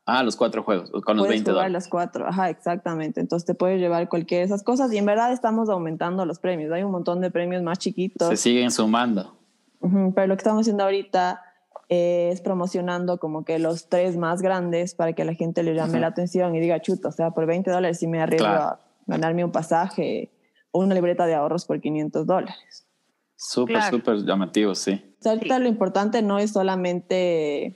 Ah, 0.05 0.23
los 0.23 0.35
cuatro 0.35 0.63
juegos, 0.63 0.91
con 1.05 1.15
los 1.15 1.27
20 1.27 1.51
dólares. 1.51 1.71
los 1.71 1.87
cuatro, 1.87 2.27
ajá, 2.27 2.49
exactamente. 2.49 3.21
Entonces 3.21 3.45
te 3.45 3.53
puedes 3.53 3.79
llevar 3.79 4.09
cualquiera 4.09 4.39
de 4.39 4.45
esas 4.45 4.63
cosas 4.63 4.91
y 4.91 4.97
en 4.97 5.05
verdad 5.05 5.31
estamos 5.31 5.69
aumentando 5.69 6.25
los 6.25 6.39
premios. 6.39 6.71
Hay 6.71 6.83
un 6.83 6.91
montón 6.91 7.21
de 7.21 7.31
premios 7.31 7.61
más 7.61 7.79
chiquitos. 7.79 8.27
Se 8.27 8.37
siguen 8.37 8.71
sumando. 8.71 9.37
pero 9.79 10.27
lo 10.27 10.35
que 10.35 10.41
estamos 10.41 10.61
haciendo 10.61 10.83
ahorita 10.83 11.41
es 11.89 12.41
promocionando 12.41 13.17
como 13.17 13.43
que 13.43 13.59
los 13.59 13.89
tres 13.89 14.17
más 14.17 14.41
grandes 14.41 14.95
para 14.95 15.13
que 15.13 15.25
la 15.25 15.33
gente 15.33 15.63
le 15.63 15.73
llame 15.73 15.99
la 15.99 16.07
atención 16.07 16.55
y 16.55 16.59
diga, 16.59 16.81
chuta, 16.81 17.09
o 17.09 17.11
sea, 17.11 17.31
por 17.31 17.45
20 17.45 17.69
dólares 17.69 17.99
si 17.99 18.07
me 18.07 18.21
arriesgo 18.21 18.47
a 18.47 18.79
ganarme 19.05 19.43
un 19.43 19.51
pasaje 19.51 20.31
o 20.71 20.79
una 20.79 20.95
libreta 20.95 21.25
de 21.25 21.35
ahorros 21.35 21.65
por 21.65 21.79
500 21.79 22.25
dólares. 22.25 22.87
Súper, 23.35 23.81
súper 23.83 24.17
llamativo, 24.23 24.73
sí. 24.73 25.03
ahorita 25.25 25.59
lo 25.59 25.67
importante 25.67 26.21
no 26.21 26.39
es 26.39 26.51
solamente 26.51 27.75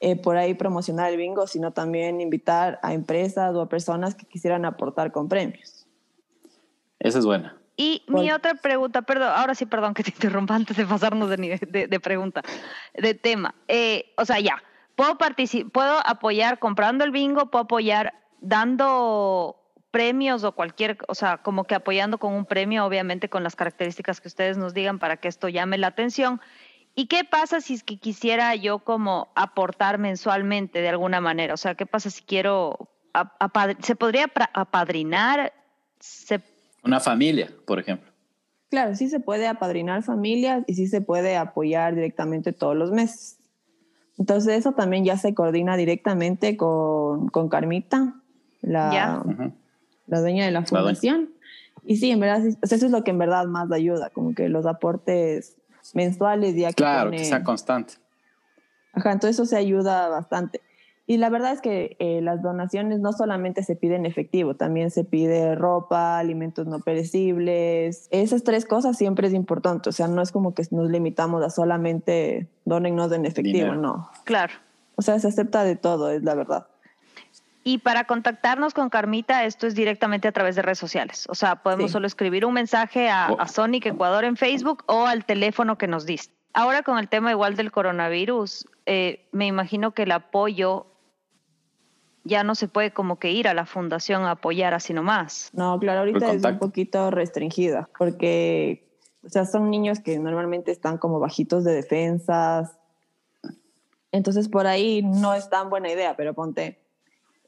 eh, 0.00 0.16
por 0.16 0.36
ahí 0.36 0.54
promocionar 0.54 1.10
el 1.10 1.16
bingo, 1.16 1.46
sino 1.46 1.72
también 1.72 2.20
invitar 2.20 2.80
a 2.82 2.92
empresas 2.92 3.54
o 3.54 3.60
a 3.60 3.68
personas 3.68 4.14
que 4.14 4.26
quisieran 4.26 4.64
aportar 4.64 5.12
con 5.12 5.28
premios. 5.28 5.86
Esa 6.98 7.18
es 7.20 7.24
buena. 7.24 7.56
Y 7.76 8.04
mi 8.08 8.30
otra 8.32 8.54
pregunta, 8.54 9.02
perdón, 9.02 9.32
ahora 9.34 9.54
sí, 9.54 9.66
perdón 9.66 9.92
que 9.92 10.02
te 10.02 10.10
interrumpa 10.10 10.54
antes 10.54 10.76
de 10.76 10.86
pasarnos 10.86 11.28
de, 11.28 11.86
de, 11.90 12.00
pregunta, 12.00 12.40
de 12.94 13.14
tema. 13.14 13.54
Eh, 13.68 14.14
o 14.16 14.24
sea, 14.24 14.40
ya, 14.40 14.62
puedo, 14.94 15.18
puedo 15.72 16.06
apoyar 16.06 16.58
comprando 16.58 17.04
el 17.04 17.10
bingo, 17.10 17.50
puedo 17.50 17.64
apoyar 17.64 18.14
dando 18.40 19.62
premios 19.90 20.42
o 20.44 20.52
cualquier, 20.52 20.98
o 21.08 21.14
sea, 21.14 21.38
como 21.38 21.64
que 21.64 21.74
apoyando 21.74 22.18
con 22.18 22.32
un 22.32 22.46
premio, 22.46 22.86
obviamente 22.86 23.28
con 23.28 23.42
las 23.42 23.56
características 23.56 24.20
que 24.22 24.28
ustedes 24.28 24.56
nos 24.56 24.72
digan 24.72 24.98
para 24.98 25.18
que 25.18 25.28
esto 25.28 25.48
llame 25.48 25.76
la 25.76 25.88
atención. 25.88 26.40
¿Y 26.94 27.08
qué 27.08 27.24
pasa 27.24 27.60
si 27.60 27.74
es 27.74 27.84
que 27.84 27.98
quisiera 27.98 28.54
yo 28.54 28.78
como 28.78 29.30
aportar 29.34 29.98
mensualmente 29.98 30.80
de 30.80 30.88
alguna 30.88 31.20
manera? 31.20 31.52
O 31.52 31.58
sea, 31.58 31.74
¿qué 31.74 31.84
pasa 31.84 32.08
si 32.08 32.22
quiero, 32.22 32.88
se 33.80 33.96
podría 33.96 34.32
apadrinar? 34.54 35.52
¿Se 36.00 36.42
una 36.86 37.00
familia, 37.00 37.50
por 37.66 37.78
ejemplo. 37.78 38.10
Claro, 38.68 38.94
sí 38.94 39.08
se 39.08 39.20
puede 39.20 39.46
apadrinar 39.46 40.02
familias 40.02 40.64
y 40.66 40.74
sí 40.74 40.86
se 40.88 41.00
puede 41.00 41.36
apoyar 41.36 41.94
directamente 41.94 42.52
todos 42.52 42.76
los 42.76 42.90
meses. 42.90 43.38
Entonces 44.18 44.58
eso 44.58 44.72
también 44.72 45.04
ya 45.04 45.16
se 45.18 45.34
coordina 45.34 45.76
directamente 45.76 46.56
con, 46.56 47.28
con 47.28 47.48
Carmita, 47.48 48.14
la, 48.62 49.22
la 50.06 50.20
dueña 50.20 50.46
de 50.46 50.50
la 50.50 50.64
fundación. 50.64 51.30
Y 51.84 51.98
sí, 51.98 52.10
en 52.10 52.20
verdad, 52.20 52.44
eso 52.44 52.74
es 52.74 52.90
lo 52.90 53.04
que 53.04 53.12
en 53.12 53.18
verdad 53.18 53.46
más 53.46 53.70
ayuda, 53.70 54.10
como 54.10 54.34
que 54.34 54.48
los 54.48 54.66
aportes 54.66 55.56
mensuales 55.94 56.56
ya 56.56 56.68
que 56.68 56.74
Claro, 56.74 57.10
que 57.10 57.24
sea 57.24 57.44
constante. 57.44 57.94
Ajá, 58.92 59.12
entonces 59.12 59.36
eso 59.36 59.46
se 59.46 59.56
ayuda 59.56 60.08
bastante. 60.08 60.62
Y 61.08 61.18
la 61.18 61.30
verdad 61.30 61.52
es 61.52 61.60
que 61.60 61.96
eh, 62.00 62.20
las 62.20 62.42
donaciones 62.42 62.98
no 62.98 63.12
solamente 63.12 63.62
se 63.62 63.76
piden 63.76 64.06
efectivo, 64.06 64.56
también 64.56 64.90
se 64.90 65.04
pide 65.04 65.54
ropa, 65.54 66.18
alimentos 66.18 66.66
no 66.66 66.80
perecibles. 66.80 68.08
Esas 68.10 68.42
tres 68.42 68.66
cosas 68.66 68.98
siempre 68.98 69.28
es 69.28 69.34
importante. 69.34 69.88
O 69.88 69.92
sea, 69.92 70.08
no 70.08 70.20
es 70.20 70.32
como 70.32 70.54
que 70.54 70.64
nos 70.72 70.90
limitamos 70.90 71.44
a 71.44 71.50
solamente 71.50 72.48
donennos 72.64 73.12
en 73.12 73.24
efectivo, 73.24 73.74
no. 73.74 74.10
Claro. 74.24 74.54
O 74.96 75.02
sea, 75.02 75.20
se 75.20 75.28
acepta 75.28 75.62
de 75.62 75.76
todo, 75.76 76.10
es 76.10 76.24
la 76.24 76.34
verdad. 76.34 76.66
Y 77.62 77.78
para 77.78 78.04
contactarnos 78.04 78.74
con 78.74 78.90
Carmita, 78.90 79.44
esto 79.44 79.66
es 79.66 79.74
directamente 79.74 80.26
a 80.26 80.32
través 80.32 80.56
de 80.56 80.62
redes 80.62 80.78
sociales. 80.78 81.26
O 81.28 81.34
sea, 81.36 81.56
podemos 81.56 81.92
solo 81.92 82.06
escribir 82.06 82.46
un 82.46 82.54
mensaje 82.54 83.08
a, 83.08 83.26
a 83.26 83.48
Sonic 83.48 83.86
Ecuador 83.86 84.24
en 84.24 84.36
Facebook 84.36 84.84
o 84.86 85.06
al 85.06 85.24
teléfono 85.24 85.78
que 85.78 85.86
nos 85.86 86.06
diste. 86.06 86.34
Ahora 86.52 86.82
con 86.82 86.98
el 86.98 87.08
tema 87.08 87.30
igual 87.30 87.54
del 87.54 87.70
coronavirus, 87.70 88.66
eh, 88.86 89.28
me 89.30 89.46
imagino 89.46 89.90
que 89.90 90.04
el 90.04 90.12
apoyo 90.12 90.86
ya 92.26 92.42
no 92.44 92.54
se 92.54 92.68
puede 92.68 92.92
como 92.92 93.18
que 93.18 93.30
ir 93.30 93.48
a 93.48 93.54
la 93.54 93.66
fundación 93.66 94.24
a 94.24 94.32
apoyar 94.32 94.74
así 94.74 94.92
nomás. 94.92 95.50
No, 95.52 95.78
claro, 95.78 96.00
ahorita 96.00 96.32
es 96.32 96.44
un 96.44 96.58
poquito 96.58 97.10
restringida, 97.10 97.88
porque 97.98 98.84
O 99.24 99.28
sea, 99.28 99.44
son 99.46 99.70
niños 99.70 100.00
que 100.00 100.18
normalmente 100.18 100.70
están 100.70 100.98
como 100.98 101.18
bajitos 101.18 101.64
de 101.64 101.72
defensas. 101.72 102.76
Entonces, 104.12 104.48
por 104.48 104.66
ahí 104.66 105.02
no 105.02 105.34
es 105.34 105.50
tan 105.50 105.68
buena 105.68 105.90
idea, 105.90 106.16
pero 106.16 106.34
ponte, 106.34 106.78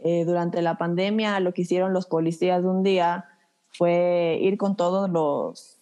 eh, 0.01 0.25
durante 0.25 0.63
la 0.63 0.77
pandemia 0.77 1.41
lo 1.41 1.53
que 1.53 1.63
hicieron 1.63 1.93
los 1.93 2.07
policías 2.07 2.65
un 2.65 2.83
día 2.83 3.27
fue 3.71 4.39
ir 4.41 4.59
con 4.59 4.77
todos 4.77 5.11
los, 5.11 5.79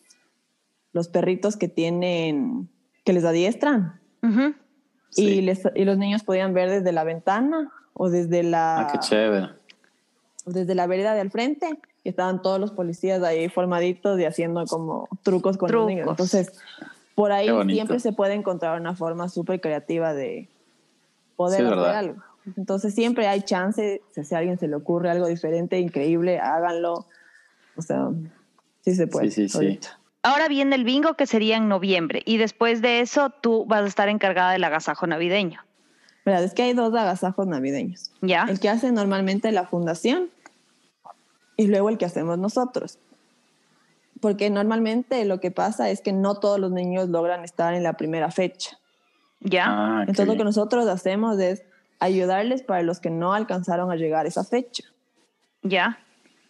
los 0.93 1.09
perritos 1.09 1.57
que 1.57 1.69
tienen, 1.69 2.69
que 3.05 3.13
les 3.13 3.25
adiestran. 3.25 4.01
y, 5.15 5.41
les, 5.41 5.63
y 5.75 5.85
los 5.85 5.99
niños 5.99 6.25
podían 6.25 6.53
ver 6.53 6.71
desde 6.71 6.93
la 6.93 7.05
ventana 7.05 7.73
o 7.99 8.11
desde 8.11 8.43
la... 8.43 8.81
Ah, 8.81 8.93
qué 8.93 8.99
chévere. 8.99 9.49
Desde 10.45 10.75
la 10.75 10.87
vereda 10.87 11.15
del 11.15 11.31
frente. 11.31 11.79
Y 12.05 12.11
estaban 12.11 12.41
todos 12.41 12.61
los 12.61 12.71
policías 12.71 13.23
ahí 13.23 13.49
formaditos 13.49 14.21
y 14.21 14.25
haciendo 14.25 14.65
como 14.67 15.09
trucos 15.23 15.57
con 15.57 15.73
los 15.73 15.87
niños. 15.87 16.07
Entonces, 16.09 16.53
por 17.17 17.33
ahí 17.33 17.49
siempre 17.73 17.99
se 17.99 18.13
puede 18.13 18.35
encontrar 18.35 18.81
una 18.81 18.95
forma 18.95 19.29
súper 19.29 19.61
creativa 19.61 20.15
de 20.15 20.49
poder 21.35 21.67
hacer 21.67 21.79
algo. 21.79 22.23
Entonces 22.57 22.95
siempre 22.95 23.27
hay 23.27 23.43
chance, 23.43 24.03
si 24.13 24.35
a 24.35 24.39
alguien 24.39 24.57
se 24.59 24.69
le 24.69 24.77
ocurre 24.77 25.11
algo 25.11 25.27
diferente, 25.27 25.81
increíble, 25.81 26.39
háganlo. 26.39 27.07
O 27.77 27.83
sea, 27.83 28.11
sí 28.83 28.95
se 28.95 29.09
puede. 29.09 29.33
Sí, 29.33 29.49
sí, 29.49 29.59
sí. 29.59 29.81
Ahora 30.23 30.47
viene 30.47 30.77
el 30.77 30.85
bingo 30.85 31.15
que 31.15 31.27
sería 31.27 31.57
en 31.57 31.69
noviembre 31.69 32.23
y 32.25 32.37
después 32.37 32.83
de 32.83 33.01
eso 33.01 33.31
tú 33.31 33.65
vas 33.67 33.83
a 33.83 33.87
estar 33.87 34.09
encargada 34.09 34.53
del 34.53 34.63
agasajo 34.63 35.09
navideño. 35.09 35.66
Mira, 36.27 36.41
es 36.41 36.55
que 36.55 36.65
hay 36.65 36.73
dos 36.73 36.93
agasajos 36.93 37.47
navideños. 37.47 38.11
Ya. 38.21 38.47
El 38.49 38.59
que 38.59 38.69
hace 38.69 38.91
normalmente 38.91 39.53
la 39.53 39.65
fundación 39.65 40.29
y 41.57 41.69
luego 41.69 41.89
el 41.89 41.99
que 41.99 42.05
hacemos 42.05 42.37
nosotros. 42.37 42.99
Porque 44.21 44.51
normalmente 44.51 45.25
lo 45.25 45.39
que 45.39 45.53
pasa 45.53 45.89
es 45.89 46.01
que 46.01 46.13
no 46.13 46.41
todos 46.41 46.59
los 46.59 46.73
niños 46.73 47.09
logran 47.09 47.45
estar 47.45 47.75
en 47.75 47.85
la 47.85 47.93
primera 47.93 48.33
fecha. 48.33 48.77
Ya. 49.41 49.67
Ah, 49.69 50.01
Entonces 50.01 50.27
lo 50.27 50.37
que 50.37 50.43
nosotros 50.43 50.89
hacemos 50.89 51.39
es 51.39 51.63
ayudarles 52.01 52.63
para 52.63 52.83
los 52.83 52.99
que 52.99 53.11
no 53.11 53.33
alcanzaron 53.33 53.93
a 53.93 53.97
llegar 53.97 54.27
a 54.27 54.29
esa 54.29 54.43
fecha. 54.43 54.83
Ya. 55.63 56.01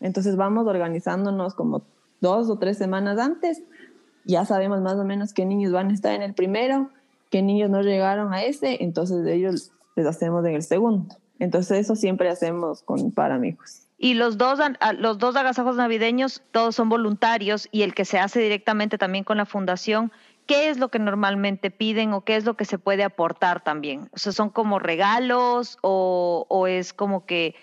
Entonces 0.00 0.37
vamos 0.37 0.66
organizándonos 0.66 1.54
como 1.54 1.83
dos 2.23 2.49
o 2.49 2.59
tres 2.59 2.78
semanas 2.78 3.18
antes. 3.18 3.62
Ya 4.25 4.47
sabemos 4.47 4.80
más 4.80 4.95
o 4.95 5.04
menos 5.04 5.35
qué 5.35 5.45
niños 5.45 5.73
van 5.73 5.90
a 5.90 5.92
estar 5.92 6.14
en 6.14 6.23
el 6.23 6.33
primero, 6.33 6.90
qué 7.30 7.42
niños 7.42 7.71
no 7.71 7.83
llegaron 7.83 8.33
a 8.33 8.42
ese, 8.42 8.83
entonces 8.83 9.26
ellos 9.26 9.73
les 9.97 10.06
hacemos 10.06 10.45
en 10.45 10.54
el 10.54 10.62
segundo. 10.62 11.16
Entonces 11.38 11.78
eso 11.78 11.97
siempre 11.97 12.28
hacemos 12.28 12.83
con 12.83 13.12
para 13.12 13.35
amigos. 13.35 13.83
Y 13.99 14.14
los 14.14 14.37
dos, 14.37 14.59
los 14.99 15.18
dos 15.18 15.37
agasajos 15.37 15.76
navideños, 15.76 16.42
todos 16.50 16.75
son 16.75 16.88
voluntarios 16.88 17.68
y 17.73 17.83
el 17.83 17.95
que 17.95 18.04
se 18.04 18.18
hace 18.18 18.40
directamente 18.40 18.99
también 18.99 19.25
con 19.25 19.38
la 19.38 19.47
fundación 19.47 20.12
¿qué 20.47 20.71
es 20.71 20.78
lo 20.78 20.88
que 20.88 20.99
normalmente 20.99 21.71
piden 21.71 22.12
o 22.12 22.23
qué 22.23 22.37
es 22.37 22.45
lo 22.45 22.54
que 22.54 22.64
se 22.64 22.78
puede 22.78 23.04
aportar 23.04 23.62
también? 23.62 24.09
O 24.12 24.18
sea, 24.18 24.33
¿son 24.33 24.50
como 24.50 24.78
regalos 24.78 25.78
o, 25.83 26.66
es 26.68 26.92
como 26.92 27.26
que 27.26 27.54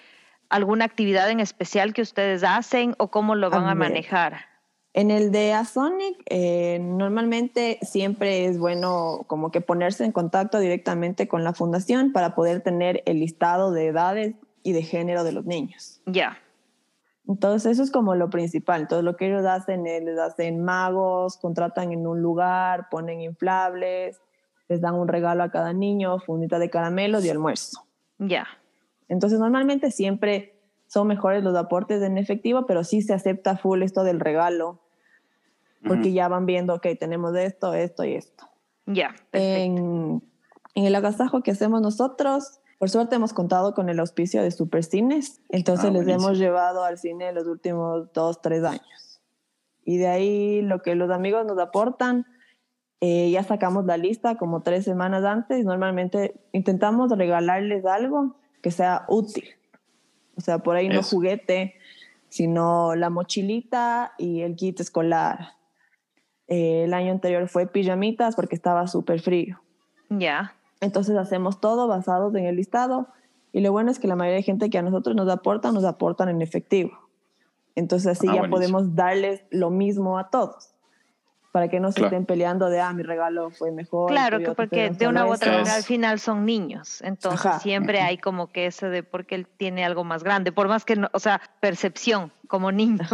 alguna 0.49 0.85
actividad 0.85 1.29
en 1.29 1.39
especial 1.39 1.93
que 1.93 2.01
ustedes 2.01 2.43
hacen 2.43 2.95
o 2.99 3.09
cómo 3.09 3.35
lo 3.35 3.49
van 3.49 3.67
a, 3.67 3.75
manejar? 3.75 4.45
En 4.93 5.09
el 5.09 5.31
de 5.31 5.53
Asonic, 5.53 6.21
eh, 6.27 6.77
normalmente 6.79 7.79
siempre 7.81 8.45
es 8.45 8.59
bueno 8.59 9.23
como 9.25 9.49
que 9.49 9.59
ponerse 9.59 10.05
en 10.05 10.11
contacto 10.11 10.59
directamente 10.59 11.27
con 11.27 11.43
la 11.43 11.53
fundación 11.53 12.11
para 12.11 12.35
poder 12.35 12.61
tener 12.61 13.01
el 13.07 13.19
listado 13.19 13.71
de 13.71 13.87
edades 13.87 14.35
y 14.61 14.73
de 14.73 14.83
género 14.83 15.23
de 15.23 15.31
los 15.31 15.45
niños. 15.45 16.01
Ya. 16.05 16.37
Entonces 17.27 17.71
eso 17.71 17.83
es 17.83 17.89
como 17.89 18.13
lo 18.13 18.29
principal. 18.29 18.81
Entonces 18.81 19.03
lo 19.03 19.15
que 19.15 19.27
ellos 19.27 19.45
hacen 19.45 19.87
es, 19.87 20.03
les 20.03 20.19
hacen 20.19 20.63
magos, 20.63 21.37
contratan 21.37 21.91
en 21.91 22.05
un 22.05 22.21
lugar, 22.21 22.87
ponen 22.91 23.21
inflables, 23.21 24.21
les 24.69 24.79
dan 24.79 24.93
un 24.93 25.07
regalo 25.07 25.41
a 25.41 25.49
cada 25.49 25.73
niño, 25.73 26.19
fundita 26.19 26.59
de 26.59 26.69
caramelos 26.69 27.25
y 27.25 27.31
almuerzo. 27.31 27.87
Ya. 28.19 28.45
Entonces 29.07 29.39
normalmente 29.39 29.89
siempre 29.89 30.59
son 30.85 31.07
mejores 31.07 31.43
los 31.43 31.55
aportes 31.55 32.03
en 32.03 32.19
efectivo, 32.19 32.67
pero 32.67 32.83
sí 32.83 33.01
se 33.01 33.13
acepta 33.13 33.57
full 33.57 33.81
esto 33.81 34.03
del 34.03 34.19
regalo, 34.19 34.82
porque 35.87 36.13
ya 36.13 36.27
van 36.27 36.45
viendo, 36.45 36.75
ok, 36.75 36.87
tenemos 36.99 37.35
esto, 37.35 37.73
esto 37.73 38.03
y 38.03 38.15
esto. 38.15 38.49
Ya. 38.85 39.15
en, 39.31 40.21
en 40.75 40.85
el 40.85 40.95
agasajo 40.95 41.41
que 41.41 41.51
hacemos 41.51 41.81
nosotros, 41.81 42.59
por 42.79 42.89
suerte 42.89 43.15
hemos 43.15 43.31
contado 43.31 43.73
con 43.73 43.89
el 43.89 43.99
auspicio 43.99 44.43
de 44.43 44.51
Supercines, 44.51 45.41
entonces 45.49 45.85
ah, 45.85 45.93
les 45.93 46.07
hemos 46.07 46.37
llevado 46.37 46.83
al 46.83 46.97
cine 46.97 47.31
los 47.31 47.47
últimos 47.47 48.11
dos, 48.13 48.41
tres 48.41 48.63
años. 48.63 49.21
Y 49.85 49.97
de 49.97 50.07
ahí 50.07 50.61
lo 50.61 50.81
que 50.81 50.95
los 50.95 51.09
amigos 51.09 51.45
nos 51.45 51.57
aportan, 51.59 52.25
eh, 53.01 53.29
ya 53.31 53.43
sacamos 53.43 53.85
la 53.85 53.97
lista 53.97 54.35
como 54.35 54.63
tres 54.63 54.85
semanas 54.85 55.23
antes. 55.25 55.65
Normalmente 55.65 56.39
intentamos 56.51 57.11
regalarles 57.11 57.85
algo 57.85 58.37
que 58.61 58.71
sea 58.71 59.05
útil. 59.07 59.45
O 60.35 60.41
sea, 60.41 60.59
por 60.59 60.75
ahí 60.75 60.89
no 60.89 61.03
juguete, 61.03 61.75
sino 62.29 62.95
la 62.95 63.09
mochilita 63.09 64.13
y 64.17 64.41
el 64.41 64.55
kit 64.55 64.79
escolar. 64.79 65.49
Eh, 66.53 66.83
el 66.83 66.93
año 66.93 67.11
anterior 67.11 67.47
fue 67.47 67.65
pijamitas 67.65 68.35
porque 68.35 68.53
estaba 68.53 68.85
súper 68.87 69.21
frío. 69.21 69.59
Ya. 70.09 70.53
Entonces 70.81 71.17
hacemos 71.17 71.59
todo 71.59 71.87
basados 71.87 72.35
en 72.35 72.45
el 72.45 72.57
listado 72.57 73.07
y 73.51 73.61
lo 73.61 73.71
bueno 73.71 73.89
es 73.89 73.97
que 73.97 74.07
la 74.07 74.15
mayoría 74.15 74.37
de 74.37 74.43
gente 74.43 74.69
que 74.69 74.77
a 74.77 74.83
nosotros 74.83 75.15
nos 75.15 75.27
aporta, 75.29 75.71
nos 75.71 75.83
aportan 75.83 76.29
en 76.29 76.43
efectivo. 76.43 76.91
Entonces 77.73 78.11
así 78.11 78.27
ah, 78.29 78.35
ya 78.35 78.49
podemos 78.49 78.95
darles 78.95 79.41
lo 79.49 79.71
mismo 79.71 80.19
a 80.19 80.29
todos 80.29 80.75
para 81.51 81.69
que 81.69 81.79
no 81.79 81.91
se 81.91 82.03
estén 82.03 82.25
peleando 82.25 82.69
de, 82.69 82.81
ah, 82.81 82.93
mi 82.93 83.01
regalo 83.01 83.49
fue 83.49 83.71
mejor. 83.71 84.11
Claro, 84.11 84.37
que 84.37 84.51
porque 84.51 84.91
de 84.91 85.07
una 85.07 85.25
u 85.25 85.33
otra 85.33 85.53
manera 85.53 85.73
al 85.73 85.83
final 85.83 86.19
son 86.19 86.45
niños, 86.45 87.01
entonces 87.01 87.61
siempre 87.61 88.01
hay 88.01 88.19
como 88.19 88.51
que 88.51 88.67
eso 88.67 88.89
de 88.89 89.01
porque 89.01 89.33
él 89.33 89.47
tiene 89.57 89.85
algo 89.85 90.03
más 90.03 90.23
grande, 90.23 90.51
por 90.51 90.67
más 90.67 90.85
que, 90.85 90.97
no, 90.97 91.09
o 91.13 91.19
sea, 91.19 91.41
percepción 91.59 92.31
como 92.47 92.71
niño. 92.71 93.07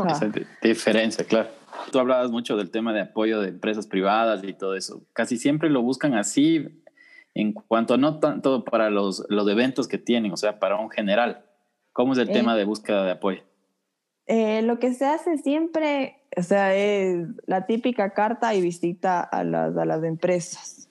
diferencia, 0.62 1.26
claro. 1.26 1.59
Tú 1.92 2.00
hablabas 2.00 2.32
mucho 2.32 2.58
del 2.58 2.72
tema 2.72 2.94
de 2.94 3.02
apoyo 3.02 3.42
de 3.42 3.50
empresas 3.50 3.88
privadas 3.88 4.44
y 4.44 4.54
todo 4.54 4.76
eso. 4.76 5.02
Casi 5.14 5.38
siempre 5.38 5.70
lo 5.70 5.82
buscan 5.82 6.14
así 6.14 6.68
en 7.34 7.54
cuanto 7.54 7.98
no 7.98 8.20
tanto 8.20 8.64
para 8.64 8.90
los, 8.90 9.26
los 9.30 9.48
eventos 9.50 9.88
que 9.88 9.98
tienen, 9.98 10.32
o 10.32 10.38
sea, 10.38 10.60
para 10.60 10.78
un 10.78 10.90
general. 10.90 11.46
¿Cómo 11.94 12.14
es 12.14 12.20
el 12.20 12.30
tema 12.32 12.56
de 12.56 12.66
búsqueda 12.66 13.04
de 13.04 13.12
apoyo? 13.12 13.44
Eh, 14.26 14.62
lo 14.62 14.80
que 14.80 14.94
se 14.94 15.06
hace 15.06 15.38
siempre, 15.38 16.22
o 16.38 16.44
sea, 16.44 16.76
es 16.76 17.28
la 17.48 17.66
típica 17.66 18.12
carta 18.12 18.54
y 18.54 18.62
visita 18.62 19.22
a 19.22 19.44
las, 19.44 19.76
a 19.76 19.86
las 19.86 20.04
empresas, 20.04 20.90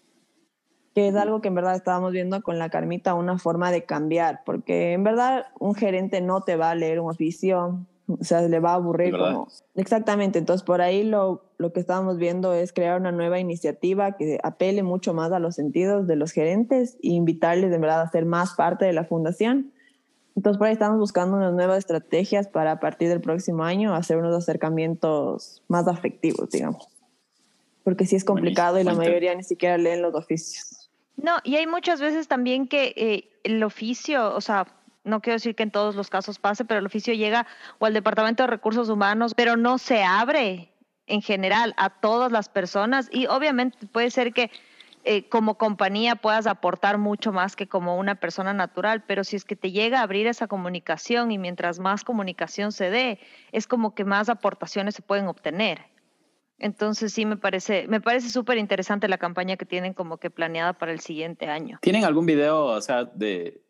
que 0.95 1.07
es 1.07 1.15
algo 1.15 1.41
que 1.41 1.49
en 1.49 1.55
verdad 1.55 1.77
estábamos 1.77 2.13
viendo 2.13 2.43
con 2.43 2.59
la 2.59 2.69
Carmita, 2.69 3.15
una 3.15 3.39
forma 3.39 3.71
de 3.71 3.85
cambiar, 3.85 4.43
porque 4.45 4.93
en 4.93 5.05
verdad 5.05 5.47
un 5.61 5.77
gerente 5.77 6.21
no 6.21 6.43
te 6.43 6.57
va 6.57 6.71
a 6.71 6.75
leer 6.75 6.99
un 6.99 7.11
oficio, 7.11 7.87
o 8.09 8.25
sea, 8.25 8.41
le 8.43 8.59
va 8.59 8.73
a 8.73 8.75
aburrir 8.75 9.13
como... 9.13 9.49
Exactamente, 9.75 10.39
entonces 10.39 10.65
por 10.65 10.81
ahí 10.81 11.05
lo, 11.05 11.45
lo 11.59 11.73
que 11.73 11.81
estábamos 11.81 12.17
viendo 12.17 12.55
es 12.55 12.73
crear 12.73 12.99
una 12.99 13.13
nueva 13.13 13.39
iniciativa 13.39 14.17
que 14.17 14.39
apele 14.43 14.83
mucho 14.83 15.13
más 15.13 15.31
a 15.33 15.39
los 15.39 15.55
sentidos 15.55 16.07
de 16.07 16.17
los 16.17 16.33
gerentes 16.33 16.95
e 17.03 17.09
invitarles 17.11 17.71
de 17.71 17.79
verdad 17.79 18.01
a 18.01 18.11
ser 18.11 18.25
más 18.25 18.55
parte 18.55 18.87
de 18.87 18.95
la 18.95 19.05
fundación. 19.05 19.73
Entonces 20.37 20.57
por 20.57 20.69
ahí 20.69 20.73
estamos 20.73 20.99
buscando 20.99 21.37
unas 21.37 21.53
nuevas 21.53 21.79
estrategias 21.79 22.49
para 22.49 22.73
a 22.73 22.81
partir 22.81 23.09
del 23.09 23.21
próximo 23.21 23.65
año 23.65 23.95
hacer 23.95 24.17
unos 24.17 24.35
acercamientos 24.35 25.63
más 25.69 25.87
afectivos, 25.87 26.49
digamos. 26.51 26.89
Porque 27.85 28.07
sí 28.07 28.17
es 28.17 28.25
complicado 28.25 28.81
y 28.81 28.85
la 28.85 28.95
mayoría 28.95 29.35
ni 29.35 29.43
siquiera 29.43 29.77
leen 29.77 30.01
los 30.01 30.15
oficios. 30.15 30.91
No, 31.17 31.33
y 31.45 31.57
hay 31.57 31.67
muchas 31.67 32.01
veces 32.01 32.29
también 32.29 32.69
que 32.69 32.95
eh, 32.97 33.29
el 33.43 33.63
oficio, 33.65 34.35
o 34.35 34.41
sea, 34.41 34.67
no 35.05 35.21
quiero 35.21 35.37
decir 35.37 35.55
que 35.55 35.63
en 35.63 35.71
todos 35.71 35.95
los 35.95 36.11
casos 36.11 36.39
pase, 36.39 36.65
pero 36.65 36.81
el 36.81 36.87
oficio 36.87 37.15
llega 37.15 37.47
o 37.79 37.87
al 37.87 37.95
Departamento 37.95 38.43
de 38.43 38.49
Recursos 38.49 38.89
Humanos, 38.89 39.35
pero 39.35 39.57
no 39.57 39.79
se 39.79 40.03
abre 40.03 40.73
en 41.07 41.23
general 41.23 41.75
a 41.77 41.91
todas 41.91 42.31
las 42.31 42.49
personas 42.49 43.09
y 43.11 43.27
obviamente 43.27 43.87
puede 43.87 44.11
ser 44.11 44.33
que 44.33 44.51
eh, 45.05 45.29
como 45.29 45.57
compañía 45.57 46.17
puedas 46.17 46.47
aportar 46.47 46.99
mucho 46.99 47.33
más 47.33 47.57
que 47.57 47.67
como 47.67 47.97
una 47.97 48.17
persona 48.17 48.53
natural, 48.53 49.05
pero 49.07 49.25
si 49.25 49.37
es 49.37 49.45
que 49.45 49.57
te 49.57 49.71
llega 49.71 50.01
a 50.01 50.03
abrir 50.03 50.27
esa 50.27 50.49
comunicación 50.49 51.31
y 51.31 51.39
mientras 51.39 51.79
más 51.79 52.05
comunicación 52.05 52.73
se 52.73 52.91
dé, 52.91 53.19
es 53.53 53.67
como 53.67 53.95
que 53.95 54.05
más 54.05 54.29
aportaciones 54.29 54.95
se 54.95 55.03
pueden 55.03 55.29
obtener. 55.29 55.81
Entonces 56.59 57.13
sí 57.13 57.25
me 57.25 57.37
parece, 57.37 57.87
me 57.89 58.01
parece 58.01 58.31
súper 58.31 58.59
interesante 58.59 59.07
la 59.07 59.19
campaña 59.19 59.57
que 59.57 59.65
tienen 59.65 59.95
como 59.95 60.19
que 60.19 60.29
planeada 60.29 60.73
para 60.73 60.91
el 60.91 60.99
siguiente 60.99 61.47
año. 61.47 61.79
¿Tienen 61.81 62.05
algún 62.05 62.27
video, 62.27 62.65
o 62.65 62.81
sea, 62.81 63.05
de, 63.05 63.63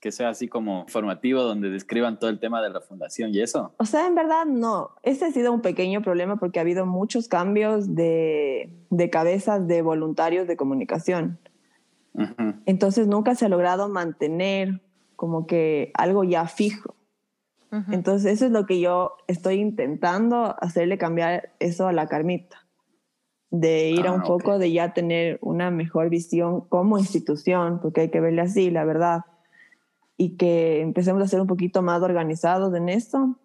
que 0.00 0.12
sea 0.12 0.28
así 0.28 0.46
como 0.48 0.86
formativo 0.88 1.42
donde 1.42 1.70
describan 1.70 2.18
todo 2.18 2.30
el 2.30 2.38
tema 2.38 2.62
de 2.62 2.70
la 2.70 2.80
fundación 2.80 3.34
y 3.34 3.40
eso? 3.40 3.72
O 3.78 3.84
sea, 3.84 4.06
en 4.06 4.14
verdad 4.14 4.44
no. 4.46 4.90
Ese 5.02 5.24
ha 5.24 5.30
sido 5.32 5.52
un 5.52 5.60
pequeño 5.60 6.02
problema 6.02 6.36
porque 6.36 6.58
ha 6.60 6.62
habido 6.62 6.86
muchos 6.86 7.26
cambios 7.28 7.94
de, 7.94 8.72
de 8.90 9.10
cabezas 9.10 9.66
de 9.66 9.82
voluntarios 9.82 10.46
de 10.46 10.56
comunicación. 10.56 11.38
Entonces 12.66 13.06
nunca 13.06 13.34
se 13.36 13.46
ha 13.46 13.48
logrado 13.48 13.88
mantener 13.88 14.82
como 15.14 15.46
que 15.46 15.92
algo 15.94 16.24
ya 16.24 16.46
fijo. 16.46 16.94
Entonces 17.92 18.32
eso 18.32 18.46
es 18.46 18.50
lo 18.50 18.66
que 18.66 18.80
yo 18.80 19.12
estoy 19.26 19.56
intentando 19.56 20.56
hacerle 20.60 20.96
cambiar 20.98 21.52
eso 21.60 21.86
a 21.86 21.92
la 21.92 22.06
Carmita. 22.08 22.64
de 23.50 23.90
ir 23.90 24.06
a 24.06 24.10
Ah, 24.10 24.12
un 24.14 24.20
ok. 24.20 24.26
poco 24.26 24.58
de 24.58 24.70
ya 24.72 24.92
tener 24.92 25.38
una 25.42 25.70
mejor 25.70 26.10
visión 26.10 26.62
como 26.68 26.98
institución, 26.98 27.78
porque 27.80 28.02
hay 28.02 28.10
que 28.10 28.20
verle 28.20 28.42
así, 28.42 28.70
la 28.70 28.84
verdad, 28.84 29.20
y 30.18 30.36
que 30.36 30.80
empecemos 30.80 31.22
a 31.22 31.28
ser 31.28 31.40
un 31.40 31.46
poquito 31.46 31.80
más 31.80 32.02
organizados 32.02 32.74
en 32.74 32.88
esto 32.88 33.38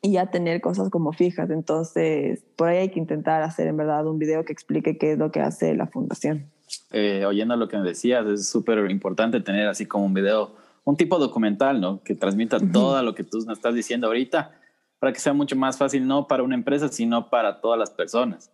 y 0.00 0.12
ya 0.12 0.30
tener 0.30 0.62
cosas 0.62 0.88
como 0.88 1.12
fijas. 1.12 1.50
Entonces, 1.50 2.44
por 2.56 2.68
ahí 2.68 2.78
hay 2.78 2.88
que 2.90 2.98
intentar 2.98 3.42
hacer 3.42 3.68
en 3.68 3.76
verdad 3.76 4.06
un 4.06 4.18
video 4.18 4.44
que 4.44 4.52
explique 4.52 4.96
qué 4.96 5.12
es 5.12 5.18
lo 5.18 5.30
que 5.30 5.40
hace 5.40 5.76
la 5.76 5.86
fundación. 5.86 6.50
Eh, 6.92 7.24
oyendo 7.26 7.56
lo 7.56 7.68
que 7.68 7.76
me 7.76 7.86
decías, 7.86 8.26
es 8.26 8.48
súper 8.48 8.90
importante 8.90 9.40
tener 9.40 9.68
así 9.68 9.84
como 9.84 10.06
un 10.06 10.14
video, 10.14 10.54
un 10.84 10.96
tipo 10.96 11.18
documental, 11.18 11.78
¿no? 11.78 12.02
Que 12.02 12.14
transmita 12.14 12.56
Ujú. 12.56 12.72
todo 12.72 13.02
lo 13.02 13.14
que 13.14 13.22
tú 13.22 13.38
nos 13.46 13.58
estás 13.58 13.74
diciendo 13.74 14.06
ahorita, 14.06 14.52
para 14.98 15.12
que 15.12 15.20
sea 15.20 15.34
mucho 15.34 15.56
más 15.56 15.76
fácil, 15.76 16.06
no 16.06 16.26
para 16.26 16.42
una 16.42 16.54
empresa, 16.54 16.88
sino 16.88 17.28
para 17.28 17.60
todas 17.60 17.78
las 17.78 17.90
personas, 17.90 18.50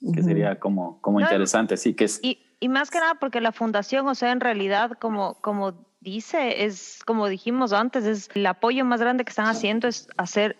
que 0.00 0.20
Ujú. 0.20 0.22
sería 0.22 0.58
como, 0.58 1.02
como 1.02 1.20
No, 1.20 1.26
interesante. 1.26 1.76
Sí, 1.76 1.92
que 1.92 2.04
es, 2.04 2.18
Y, 2.22 2.38
y 2.60 2.68
más 2.70 2.90
que 2.90 2.98
nada 2.98 3.16
porque 3.16 3.42
la 3.42 3.52
fundación, 3.52 4.08
o 4.08 4.14
sea, 4.14 4.32
en 4.32 4.40
realidad, 4.40 4.92
como, 4.98 5.34
como 5.42 5.87
dice, 6.00 6.64
es 6.64 7.00
como 7.04 7.28
dijimos 7.28 7.72
antes, 7.72 8.04
es 8.04 8.30
el 8.34 8.46
apoyo 8.46 8.84
más 8.84 9.00
grande 9.00 9.24
que 9.24 9.30
están 9.30 9.46
haciendo 9.46 9.88
es 9.88 10.08
hacer, 10.16 10.56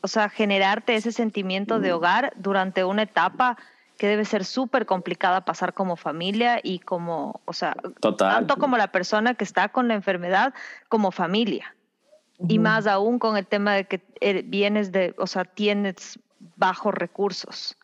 o 0.00 0.08
sea, 0.08 0.28
generarte 0.28 0.94
ese 0.96 1.12
sentimiento 1.12 1.80
de 1.80 1.92
hogar 1.92 2.32
durante 2.36 2.84
una 2.84 3.02
etapa 3.02 3.56
que 3.98 4.08
debe 4.08 4.24
ser 4.24 4.46
súper 4.46 4.86
complicada 4.86 5.44
pasar 5.44 5.74
como 5.74 5.94
familia 5.94 6.58
y 6.62 6.78
como, 6.78 7.40
o 7.44 7.52
sea, 7.52 7.74
total. 8.00 8.32
tanto 8.32 8.56
como 8.56 8.78
la 8.78 8.90
persona 8.90 9.34
que 9.34 9.44
está 9.44 9.68
con 9.68 9.88
la 9.88 9.94
enfermedad 9.94 10.54
como 10.88 11.10
familia. 11.10 11.74
Y 12.48 12.58
más 12.58 12.86
aún 12.86 13.18
con 13.18 13.36
el 13.36 13.46
tema 13.46 13.74
de 13.74 13.84
que 13.84 14.00
eh, 14.22 14.42
vienes 14.46 14.92
de, 14.92 15.14
o 15.18 15.26
sea, 15.26 15.44
tienes 15.44 16.18
bajos 16.56 16.94
recursos. 16.94 17.76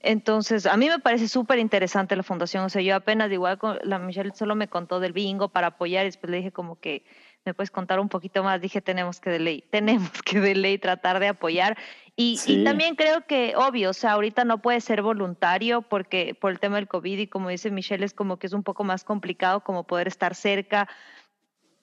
Entonces, 0.00 0.66
a 0.66 0.76
mí 0.76 0.88
me 0.88 0.98
parece 0.98 1.28
súper 1.28 1.58
interesante 1.58 2.16
la 2.16 2.22
fundación. 2.22 2.64
O 2.64 2.68
sea, 2.68 2.82
yo 2.82 2.94
apenas, 2.94 3.30
igual, 3.32 3.58
con 3.58 3.78
la 3.82 3.98
Michelle 3.98 4.32
solo 4.34 4.54
me 4.54 4.68
contó 4.68 5.00
del 5.00 5.12
bingo 5.12 5.48
para 5.48 5.68
apoyar 5.68 6.04
y 6.04 6.08
después 6.08 6.30
le 6.30 6.36
dije 6.38 6.52
como 6.52 6.78
que 6.78 7.04
me 7.44 7.54
puedes 7.54 7.70
contar 7.70 7.98
un 7.98 8.08
poquito 8.08 8.42
más. 8.42 8.60
Dije, 8.60 8.80
tenemos 8.80 9.20
que 9.20 9.30
de 9.30 9.38
ley, 9.38 9.64
tenemos 9.70 10.22
que 10.22 10.40
de 10.40 10.54
ley 10.54 10.78
tratar 10.78 11.18
de 11.18 11.28
apoyar. 11.28 11.76
Y, 12.18 12.64
también 12.64 12.96
creo 12.96 13.26
que, 13.26 13.54
obvio, 13.56 13.90
o 13.90 13.92
sea, 13.92 14.12
ahorita 14.12 14.44
no 14.44 14.62
puede 14.62 14.80
ser 14.80 15.02
voluntario 15.02 15.82
porque 15.82 16.34
por 16.34 16.50
el 16.50 16.58
tema 16.58 16.76
del 16.76 16.88
COVID 16.88 17.18
y 17.18 17.26
como 17.26 17.50
dice 17.50 17.70
Michelle, 17.70 18.06
es 18.06 18.14
como 18.14 18.38
que 18.38 18.46
es 18.46 18.54
un 18.54 18.62
poco 18.62 18.84
más 18.84 19.04
complicado 19.04 19.60
como 19.60 19.86
poder 19.86 20.08
estar 20.08 20.34
cerca 20.34 20.88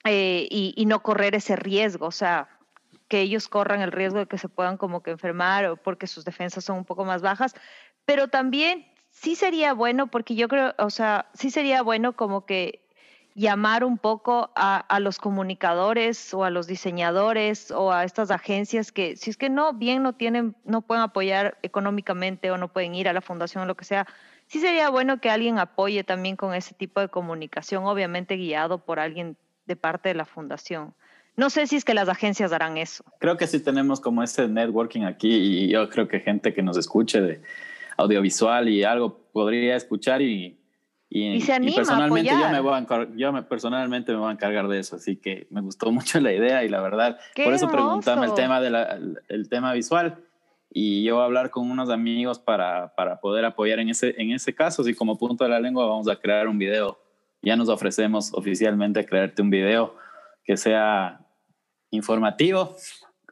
eh, 0.06 0.48
y, 0.50 0.74
y 0.76 0.88
no 0.88 1.04
correr 1.04 1.36
ese 1.36 1.56
riesgo, 1.56 2.08
o 2.08 2.12
sea, 2.12 2.50
que 3.08 3.22
ellos 3.22 3.48
corran 3.48 3.82
el 3.82 3.92
riesgo 3.92 4.18
de 4.18 4.26
que 4.26 4.40
se 4.40 4.50
puedan 4.50 4.78
como 4.78 5.04
que 5.04 5.12
enfermar 5.12 5.66
o 5.68 5.78
porque 5.78 6.08
sus 6.08 6.26
defensas 6.26 6.66
son 6.66 6.78
un 6.78 6.86
poco 6.86 7.06
más 7.06 7.22
bajas, 7.22 7.54
pero 8.06 8.28
también 8.28 8.86
sí 9.10 9.36
sería 9.36 9.74
bueno, 9.74 10.08
porque 10.08 10.36
yo 10.36 10.48
creo, 10.48 10.74
o 10.78 10.90
sea, 10.90 11.30
sí 11.34 11.50
sería 11.50 11.82
bueno 11.82 12.14
como 12.14 12.46
que 12.46 12.84
llamar 13.36 13.84
un 13.84 13.98
poco 13.98 14.52
a, 14.56 15.00
los 15.00 15.18
comunicadores 15.18 16.34
o 16.34 16.44
a 16.44 16.52
los 16.52 16.68
diseñadores 16.68 17.72
o 17.72 17.92
a 17.92 18.04
estas 18.04 18.30
agencias 18.30 18.92
que 18.92 19.16
si 19.16 19.32
es 19.32 19.38
que 19.38 19.50
no 19.50 19.74
bien 19.74 20.04
no 20.04 20.14
tienen 20.14 20.56
no 20.66 20.82
pueden 20.82 21.02
apoyar 21.02 21.58
económicamente 21.64 22.52
o 22.52 22.58
no 22.58 22.68
pueden 22.68 22.94
ir 22.94 23.10
a 23.10 23.14
la 23.14 23.22
fundación 23.22 23.64
o 23.64 23.66
lo 23.66 23.76
que 23.76 23.86
sea 23.86 24.06
sí 24.46 24.60
sería 24.60 24.90
bueno 24.90 25.20
que 25.20 25.32
alguien 25.32 25.58
apoye 25.58 26.04
también 26.04 26.36
con 26.36 26.54
ese 26.54 26.76
tipo 26.76 27.00
de 27.00 27.10
comunicación 27.10 27.86
obviamente 27.86 28.36
guiado 28.36 28.78
por 28.78 29.00
alguien 29.00 29.36
de 29.66 29.76
parte 29.76 30.10
de 30.10 30.16
la 30.16 30.26
fundación. 30.26 30.94
No 31.36 31.50
sé 31.50 31.66
si 31.66 31.78
es 31.78 31.86
que 31.86 31.96
las 31.96 32.10
agencias 32.10 32.52
harán 32.52 32.78
eso. 32.78 33.04
Creo 33.20 33.38
que 33.38 33.48
sí 33.48 33.60
tenemos 33.60 34.00
como 34.00 34.22
ese 34.22 34.48
networking 34.48 35.04
aquí 35.04 35.30
y 35.30 35.70
yo 35.70 35.90
creo 35.90 36.08
que 36.08 36.20
gente 36.20 36.54
que 36.54 36.62
nos 36.62 36.78
escuche 36.78 37.22
de 37.22 37.42
audiovisual 38.04 38.70
y 38.70 38.84
algo 38.84 39.30
podría 39.32 39.76
escuchar 39.76 40.22
y, 40.22 40.60
y, 41.10 41.34
Y 41.36 41.42
se 41.42 41.54
anima 41.54 41.74
a 41.74 41.76
personalmente 41.76 42.30
yo 42.30 42.50
me 42.50 42.60
voy 42.60 42.74
a 42.74 43.08
yo 43.16 43.32
me, 43.32 43.44
personalmente 43.44 44.12
me 44.12 44.20
voy 44.20 44.30
a 44.30 44.34
encargar 44.34 44.68
de 44.68 44.80
eso, 44.80 44.96
así 44.96 45.18
que 45.18 45.48
me 45.50 45.62
gustó 45.62 45.92
mucho 45.92 46.20
la 46.20 46.34
idea 46.34 46.64
y 46.64 46.70
la 46.70 46.82
verdad, 46.82 47.20
¡Qué 47.36 47.44
por 47.44 47.54
eso 47.54 47.70
preguntame 47.70 48.22
el 48.22 48.32
hermoso! 48.32 48.42
tema, 48.42 48.62
de 48.62 48.70
la, 48.70 49.00
el 49.28 49.50
tema 49.50 49.74
visual. 49.74 50.24
Y 50.76 51.04
yo 51.04 51.16
voy 51.16 51.22
a 51.22 51.26
hablar 51.26 51.52
con 51.52 51.70
unos 51.70 51.92
amigos 51.92 52.40
para, 52.40 52.96
para 52.96 53.20
poder 53.20 53.46
apoyar 53.46 53.78
en 53.80 53.90
ese, 53.90 54.16
en 54.20 54.32
ese 54.32 54.56
caso, 54.56 54.84
si 54.84 54.96
como 54.96 55.20
punto 55.20 55.44
de 55.44 55.52
la 55.52 55.60
lengua 55.60 55.86
vamos 55.86 56.08
a 56.08 56.16
crear 56.16 56.48
un 56.48 56.58
video, 56.58 57.00
ya 57.44 57.56
nos 57.56 57.70
ofrecemos 57.70 58.34
oficialmente 58.34 59.00
a 59.00 59.06
crearte 59.06 59.44
un 59.44 59.52
video 59.52 59.96
que 60.44 60.58
sea 60.58 61.20
informativo, 61.92 62.76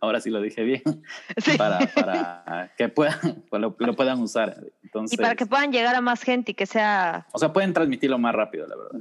ahora 0.01 0.19
sí 0.19 0.29
lo 0.29 0.41
dije 0.41 0.63
bien, 0.63 0.81
Sí. 1.37 1.57
para, 1.57 1.79
para 1.95 2.71
que 2.77 2.89
puedan, 2.89 3.43
para 3.49 3.61
lo, 3.61 3.75
lo 3.77 3.93
puedan 3.95 4.19
usar. 4.19 4.57
Entonces, 4.83 5.17
y 5.17 5.21
para 5.21 5.35
que 5.35 5.45
puedan 5.45 5.71
llegar 5.71 5.95
a 5.95 6.01
más 6.01 6.21
gente 6.21 6.51
y 6.51 6.55
que 6.55 6.65
sea 6.65 7.27
o 7.31 7.39
sea, 7.39 7.53
pueden 7.53 7.71
transmitirlo 7.73 8.17
más 8.17 8.35
rápido, 8.35 8.67
la 8.67 8.75
verdad. 8.75 8.99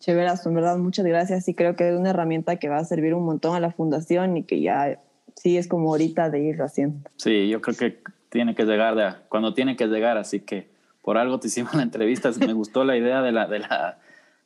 Chéveras, 0.00 0.44
en 0.46 0.54
verdad, 0.54 0.78
muchas 0.78 1.06
gracias. 1.06 1.48
Y 1.48 1.54
creo 1.54 1.76
que 1.76 1.88
es 1.90 1.96
una 1.96 2.10
herramienta 2.10 2.56
que 2.56 2.68
va 2.68 2.78
a 2.78 2.84
servir 2.84 3.14
un 3.14 3.24
montón 3.24 3.54
a 3.54 3.60
la 3.60 3.70
fundación 3.70 4.36
y 4.36 4.42
que 4.42 4.60
ya 4.60 5.00
sí 5.36 5.56
es 5.56 5.68
como 5.68 5.90
ahorita 5.90 6.30
de 6.30 6.40
irlo 6.40 6.64
haciendo. 6.64 7.08
Sí, 7.16 7.48
yo 7.48 7.60
creo 7.60 7.76
que 7.76 8.00
tiene 8.30 8.54
que 8.54 8.64
llegar 8.64 8.96
de, 8.96 9.14
cuando 9.28 9.54
tiene 9.54 9.76
que 9.76 9.86
llegar, 9.86 10.18
así 10.18 10.40
que 10.40 10.68
por 11.02 11.18
algo 11.18 11.38
te 11.38 11.48
hicimos 11.48 11.74
la 11.74 11.82
entrevista. 11.82 12.30
Me 12.40 12.52
gustó 12.52 12.84
la 12.84 12.96
idea 12.96 13.22
de 13.22 13.32
la, 13.32 13.46
de 13.46 13.60
la, 13.60 13.98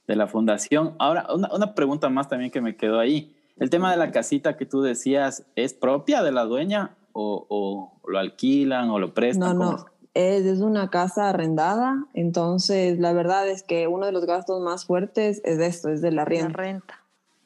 de 0.06 0.16
la 0.16 0.26
fundación. 0.26 0.94
Ahora, 0.98 1.26
una, 1.34 1.52
una 1.54 1.74
pregunta 1.74 2.08
más 2.10 2.28
también 2.28 2.50
que 2.50 2.60
me 2.60 2.76
quedó 2.76 3.00
ahí. 3.00 3.34
El 3.58 3.70
tema 3.70 3.90
de 3.90 3.96
la 3.96 4.10
casita 4.10 4.56
que 4.56 4.66
tú 4.66 4.82
decías, 4.82 5.44
¿es 5.56 5.74
propia 5.74 6.22
de 6.22 6.32
la 6.32 6.44
dueña 6.44 6.96
o, 7.12 7.46
o 7.48 8.10
lo 8.10 8.18
alquilan 8.18 8.90
o 8.90 8.98
lo 8.98 9.08
No, 9.08 9.14
prestan? 9.14 9.56
¿Cómo 9.56 9.72
no, 9.72 9.86
es, 10.14 10.44
es 10.44 10.60
una 10.60 10.90
casa 10.90 11.28
arrendada. 11.30 12.06
Entonces, 12.14 12.98
la 12.98 13.12
verdad 13.12 13.48
es 13.48 13.62
que 13.62 13.86
uno 13.88 14.06
de 14.06 14.12
los 14.12 14.26
gastos 14.26 14.60
más 14.62 14.84
fuertes 14.86 15.40
es 15.44 15.58
esto, 15.58 15.88
es 15.90 16.00
de 16.02 16.10
la 16.10 16.16
la 16.22 16.24
rienda. 16.24 16.48
renta 16.54 16.94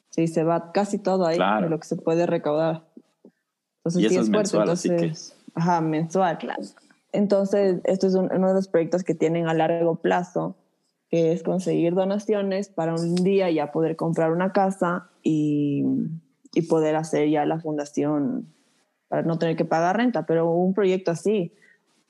Sí, 0.09 0.27
se 0.27 0.43
va 0.43 0.71
casi 0.71 0.97
todo 0.97 1.25
ahí 1.27 1.35
Claro. 1.37 1.65
de 1.65 1.69
lo 1.69 1.79
que 1.79 1.85
se 1.87 1.95
puede 1.95 2.25
recaudar. 2.25 2.83
Entonces, 3.79 4.01
Y 4.03 4.09
sí 4.09 4.15
eso 4.15 4.21
es 4.21 4.27
es 4.27 4.31
fuerte. 4.33 4.57
mensual, 4.57 4.69
así 4.69 4.89
que- 4.89 5.13
ajá, 5.53 5.81
mensual. 5.81 6.37
Claro. 6.39 6.63
Entonces, 7.11 7.81
esto 7.83 8.07
es 8.07 8.15
un- 8.15 8.31
uno 8.33 8.47
de 8.49 8.53
los 8.55 8.67
proyectos 8.67 9.03
que 9.03 9.13
tienen 9.13 9.47
a 9.47 9.53
largo 9.53 9.95
plazo, 9.95 10.55
que 11.09 11.31
es 11.31 11.43
conseguir 11.43 11.93
donaciones 11.93 12.67
para 12.69 12.93
un 12.95 13.15
día 13.15 13.49
ya 13.51 13.71
poder 13.71 13.95
comprar 13.95 14.31
una 14.31 14.51
casa 14.51 15.07
y, 15.27 15.83
y 16.53 16.61
poder 16.63 16.95
hacer 16.95 17.29
ya 17.29 17.45
la 17.45 17.59
fundación 17.59 18.47
para 19.09 19.23
no 19.23 19.37
tener 19.37 19.55
que 19.55 19.65
pagar 19.65 19.97
renta. 19.97 20.25
Pero 20.25 20.49
un 20.51 20.73
proyecto 20.73 21.11
así 21.11 21.51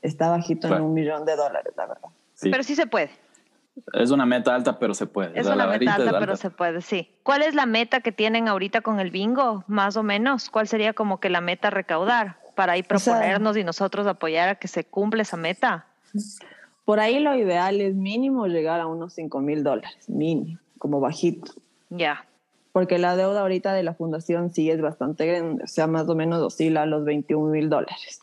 está 0.02 0.30
bajito 0.30 0.68
Claro. 0.68 0.84
en 0.84 0.90
un 0.90 0.94
millón 0.94 1.26
de 1.26 1.36
dólares, 1.36 1.74
la 1.76 1.86
verdad. 1.88 2.10
Sí, 2.36 2.50
pero 2.52 2.64
sí 2.64 2.76
se 2.76 2.86
puede 2.88 3.10
es 3.94 4.10
una 4.10 4.26
meta 4.26 4.56
alta, 4.56 4.80
pero 4.80 4.96
se 4.96 5.06
puede. 5.06 5.34
Es 5.40 5.42
O 5.42 5.50
sea, 5.50 5.56
una 5.56 5.66
la 5.68 5.78
meta 5.78 5.94
alta, 5.96 6.20
pero 6.20 6.36
se 6.36 6.50
puede, 6.50 6.82
sí. 6.82 7.12
¿Cuál 7.22 7.44
es 7.44 7.54
la 7.54 7.68
meta 7.68 8.00
que 8.02 8.12
tienen 8.12 8.48
ahorita 8.48 8.82
con 8.82 9.00
el 9.00 9.12
bingo, 9.12 9.64
más 9.68 9.98
o 9.98 10.02
menos? 10.04 10.50
¿Cuál 10.50 10.68
sería 10.68 10.94
como 10.94 11.20
que 11.20 11.30
la 11.30 11.42
meta 11.42 11.70
recaudar 11.70 12.38
para 12.56 12.74
ahí 12.74 12.82
O 12.82 12.98
sea- 12.98 13.14
proponernos 13.14 13.56
y 13.56 13.64
nosotros 13.64 14.08
apoyar 14.08 14.50
a 14.50 14.56
que 14.56 14.68
se 14.68 14.84
cumpla 14.84 15.22
esa 15.22 15.38
meta? 15.38 15.86
Por 16.86 17.00
ahí 17.00 17.20
lo 17.20 17.36
ideal 17.36 17.80
es 17.82 17.94
mínimo 17.94 18.48
llegar 18.48 18.80
a 18.80 18.88
unos 18.88 19.14
5 19.14 19.42
mil 19.42 19.64
dólares, 19.64 20.10
mínimo, 20.10 20.58
como 20.80 21.00
bajito. 21.00 21.52
Ya. 21.92 22.26
Porque 22.78 23.00
la 23.00 23.16
deuda 23.16 23.42
ahorita 23.42 23.74
de 23.74 23.82
la 23.82 23.96
fundación 23.96 24.54
sí 24.54 24.70
es 24.70 24.80
bastante 24.80 25.26
grande, 25.26 25.64
o 25.64 25.68
sea, 25.68 25.88
más 25.88 26.08
o 26.10 26.14
menos 26.14 26.44
oscila 26.44 26.84
a 26.84 26.86
los 26.86 27.06
21 27.06 27.50
mil 27.50 27.72
dólares. 27.72 28.22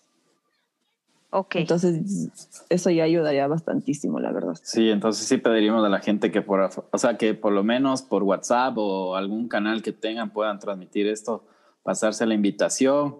Ok. 1.30 1.56
Entonces, 1.56 2.30
eso 2.68 2.88
ya 2.90 3.02
ayudaría 3.02 3.48
bastantísimo, 3.48 4.20
la 4.20 4.30
verdad. 4.30 4.54
Sí, 4.62 4.90
entonces 4.90 5.26
sí 5.26 5.38
pediríamos 5.38 5.84
a 5.84 5.88
la 5.88 5.98
gente 5.98 6.30
que 6.30 6.40
por, 6.40 6.70
o 6.88 6.98
sea, 6.98 7.18
que 7.18 7.34
por 7.34 7.52
lo 7.52 7.64
menos 7.64 8.02
por 8.02 8.22
WhatsApp 8.22 8.74
o 8.78 9.16
algún 9.16 9.48
canal 9.48 9.82
que 9.82 9.90
tengan 9.90 10.30
puedan 10.30 10.60
transmitir 10.60 11.08
esto, 11.08 11.42
pasarse 11.82 12.24
la 12.24 12.34
invitación. 12.34 13.16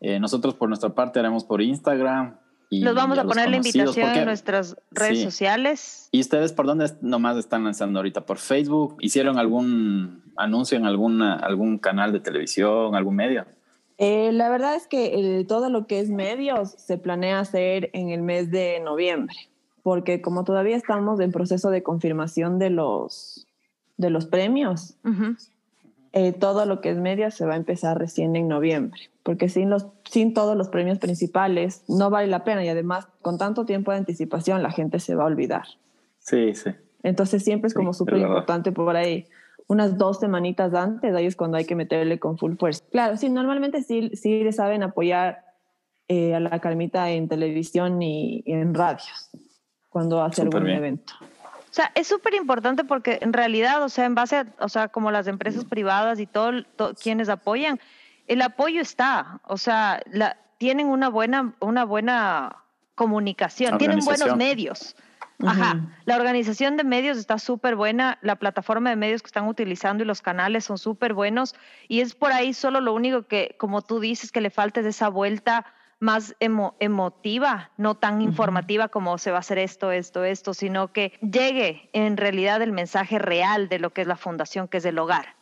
Eh, 0.00 0.18
nosotros 0.18 0.54
por 0.54 0.68
nuestra 0.68 0.88
parte 0.88 1.20
haremos 1.20 1.44
por 1.44 1.62
Instagram. 1.62 2.40
Y 2.68 2.80
Los 2.80 2.94
vamos 2.94 3.16
a 3.18 3.24
poner 3.24 3.48
la 3.48 3.56
invitación 3.56 4.06
porque- 4.06 4.18
en 4.20 4.24
nuestras 4.24 4.76
redes 4.90 5.18
Sí. 5.18 5.24
sociales. 5.24 6.08
¿Y 6.10 6.20
ustedes 6.20 6.52
por 6.52 6.66
dónde 6.66 6.90
nomás 7.00 7.36
están 7.36 7.62
lanzando 7.64 7.98
ahorita? 8.00 8.26
¿Por 8.26 8.38
Facebook? 8.38 8.96
¿Hicieron 9.00 9.38
algún 9.38 10.22
anuncio 10.36 10.76
en 10.76 10.84
alguna, 10.86 11.34
algún 11.36 11.78
canal 11.78 12.12
de 12.12 12.20
televisión, 12.20 12.94
algún 12.96 13.14
medio? 13.16 13.44
Eh, 13.98 14.30
la 14.32 14.48
verdad 14.50 14.74
es 14.74 14.86
que 14.88 15.38
eh, 15.38 15.44
todo 15.44 15.70
lo 15.70 15.86
que 15.86 16.00
es 16.00 16.10
medios 16.10 16.72
se 16.76 16.98
planea 16.98 17.40
hacer 17.40 17.88
en 17.92 18.10
el 18.10 18.20
mes 18.22 18.50
de 18.50 18.80
noviembre, 18.80 19.34
porque 19.82 20.20
como 20.20 20.44
todavía 20.44 20.76
estamos 20.76 21.20
en 21.20 21.32
proceso 21.32 21.70
de 21.70 21.82
confirmación 21.82 22.58
de 22.58 22.70
los, 22.70 23.46
de 23.96 24.10
los 24.10 24.26
premios. 24.26 24.96
Eh, 26.18 26.32
todo 26.32 26.64
lo 26.64 26.80
que 26.80 26.88
es 26.88 26.96
medios 26.96 27.34
se 27.34 27.44
va 27.44 27.52
a 27.52 27.56
empezar 27.56 27.98
recién 27.98 28.36
en 28.36 28.48
noviembre, 28.48 28.98
porque 29.22 29.50
sin, 29.50 29.68
los, 29.68 29.86
sin 30.10 30.32
todos 30.32 30.56
los 30.56 30.68
premios 30.70 30.98
principales 30.98 31.84
no 31.88 32.08
vale 32.08 32.26
la 32.28 32.42
pena 32.42 32.64
y 32.64 32.68
además 32.70 33.06
con 33.20 33.36
tanto 33.36 33.66
tiempo 33.66 33.90
de 33.90 33.98
anticipación 33.98 34.62
la 34.62 34.70
gente 34.70 34.98
se 34.98 35.14
va 35.14 35.24
a 35.24 35.26
olvidar. 35.26 35.64
Sí, 36.18 36.54
sí. 36.54 36.70
Entonces 37.02 37.44
siempre 37.44 37.66
es 37.68 37.74
Sí, 37.74 37.76
como 37.76 37.92
súper 37.92 38.14
verdad. 38.14 38.28
importante 38.28 38.72
por 38.72 38.96
ahí 38.96 39.26
unas 39.68 39.98
dos 39.98 40.18
semanitas 40.18 40.72
antes, 40.72 41.14
ahí 41.14 41.26
es 41.26 41.36
cuando 41.36 41.58
hay 41.58 41.66
que 41.66 41.74
meterle 41.74 42.18
con 42.18 42.38
full 42.38 42.54
fuerza. 42.56 42.82
Claro, 42.90 43.18
sí, 43.18 43.28
normalmente 43.28 43.82
sí, 43.82 44.10
sí 44.14 44.42
le 44.42 44.52
saben 44.52 44.82
apoyar 44.82 45.44
eh, 46.08 46.34
a 46.34 46.40
la 46.40 46.60
Carmita 46.60 47.10
en 47.10 47.28
televisión 47.28 48.00
y, 48.00 48.42
y 48.46 48.52
en 48.52 48.72
radios, 48.74 49.28
cuando 49.90 50.22
hace 50.22 50.40
algún 50.42 50.66
evento. 50.68 51.12
O 51.76 51.82
sea, 51.82 51.92
es 51.94 52.06
súper 52.06 52.32
importante 52.32 52.84
porque 52.84 53.18
en 53.20 53.34
realidad, 53.34 53.82
o 53.82 53.90
sea, 53.90 54.06
en 54.06 54.14
base 54.14 54.36
a, 54.36 54.46
o 54.60 54.68
sea, 54.70 54.88
como 54.88 55.10
las 55.10 55.26
empresas 55.26 55.66
privadas 55.66 56.18
y 56.18 56.26
todo, 56.26 56.64
quienes 57.02 57.28
apoyan, 57.28 57.78
el 58.26 58.40
apoyo 58.40 58.80
está, 58.80 59.42
o 59.44 59.58
sea, 59.58 60.00
la, 60.10 60.38
tienen 60.56 60.86
una 60.86 61.10
buena, 61.10 61.52
una 61.60 61.84
buena 61.84 62.64
comunicación, 62.94 63.76
tienen 63.76 63.98
buenos 63.98 64.34
medios. 64.38 64.96
Ajá, 65.46 65.82
la 66.06 66.16
organización 66.16 66.78
de 66.78 66.84
medios 66.84 67.18
está 67.18 67.38
súper 67.38 67.76
buena, 67.76 68.16
la 68.22 68.36
plataforma 68.36 68.88
de 68.88 68.96
medios 68.96 69.20
que 69.20 69.26
están 69.26 69.46
utilizando 69.46 70.02
y 70.02 70.06
los 70.06 70.22
canales 70.22 70.64
son 70.64 70.78
súper 70.78 71.12
buenos 71.12 71.54
y 71.88 72.00
es 72.00 72.14
por 72.14 72.32
ahí 72.32 72.54
solo 72.54 72.80
lo 72.80 72.94
único 72.94 73.26
que, 73.26 73.54
como 73.58 73.82
tú 73.82 74.00
dices, 74.00 74.32
que 74.32 74.40
le 74.40 74.48
falta 74.48 74.80
es 74.80 74.86
esa 74.86 75.10
vuelta 75.10 75.66
más 75.98 76.34
emotiva, 76.40 77.70
no 77.76 77.94
tan 77.94 78.20
informativa 78.20 78.88
como 78.88 79.16
se 79.18 79.30
va 79.30 79.38
a 79.38 79.40
hacer 79.40 79.58
esto, 79.58 79.92
esto, 79.92 80.24
esto, 80.24 80.52
sino 80.52 80.92
que 80.92 81.12
llegue 81.22 81.88
en 81.92 82.16
realidad 82.16 82.60
el 82.62 82.72
mensaje 82.72 83.18
real 83.18 83.68
de 83.68 83.78
lo 83.78 83.90
que 83.90 84.02
es 84.02 84.06
la 84.06 84.16
fundación, 84.16 84.68
que 84.68 84.78
es 84.78 84.84
el 84.84 84.98
hogar. 84.98 85.36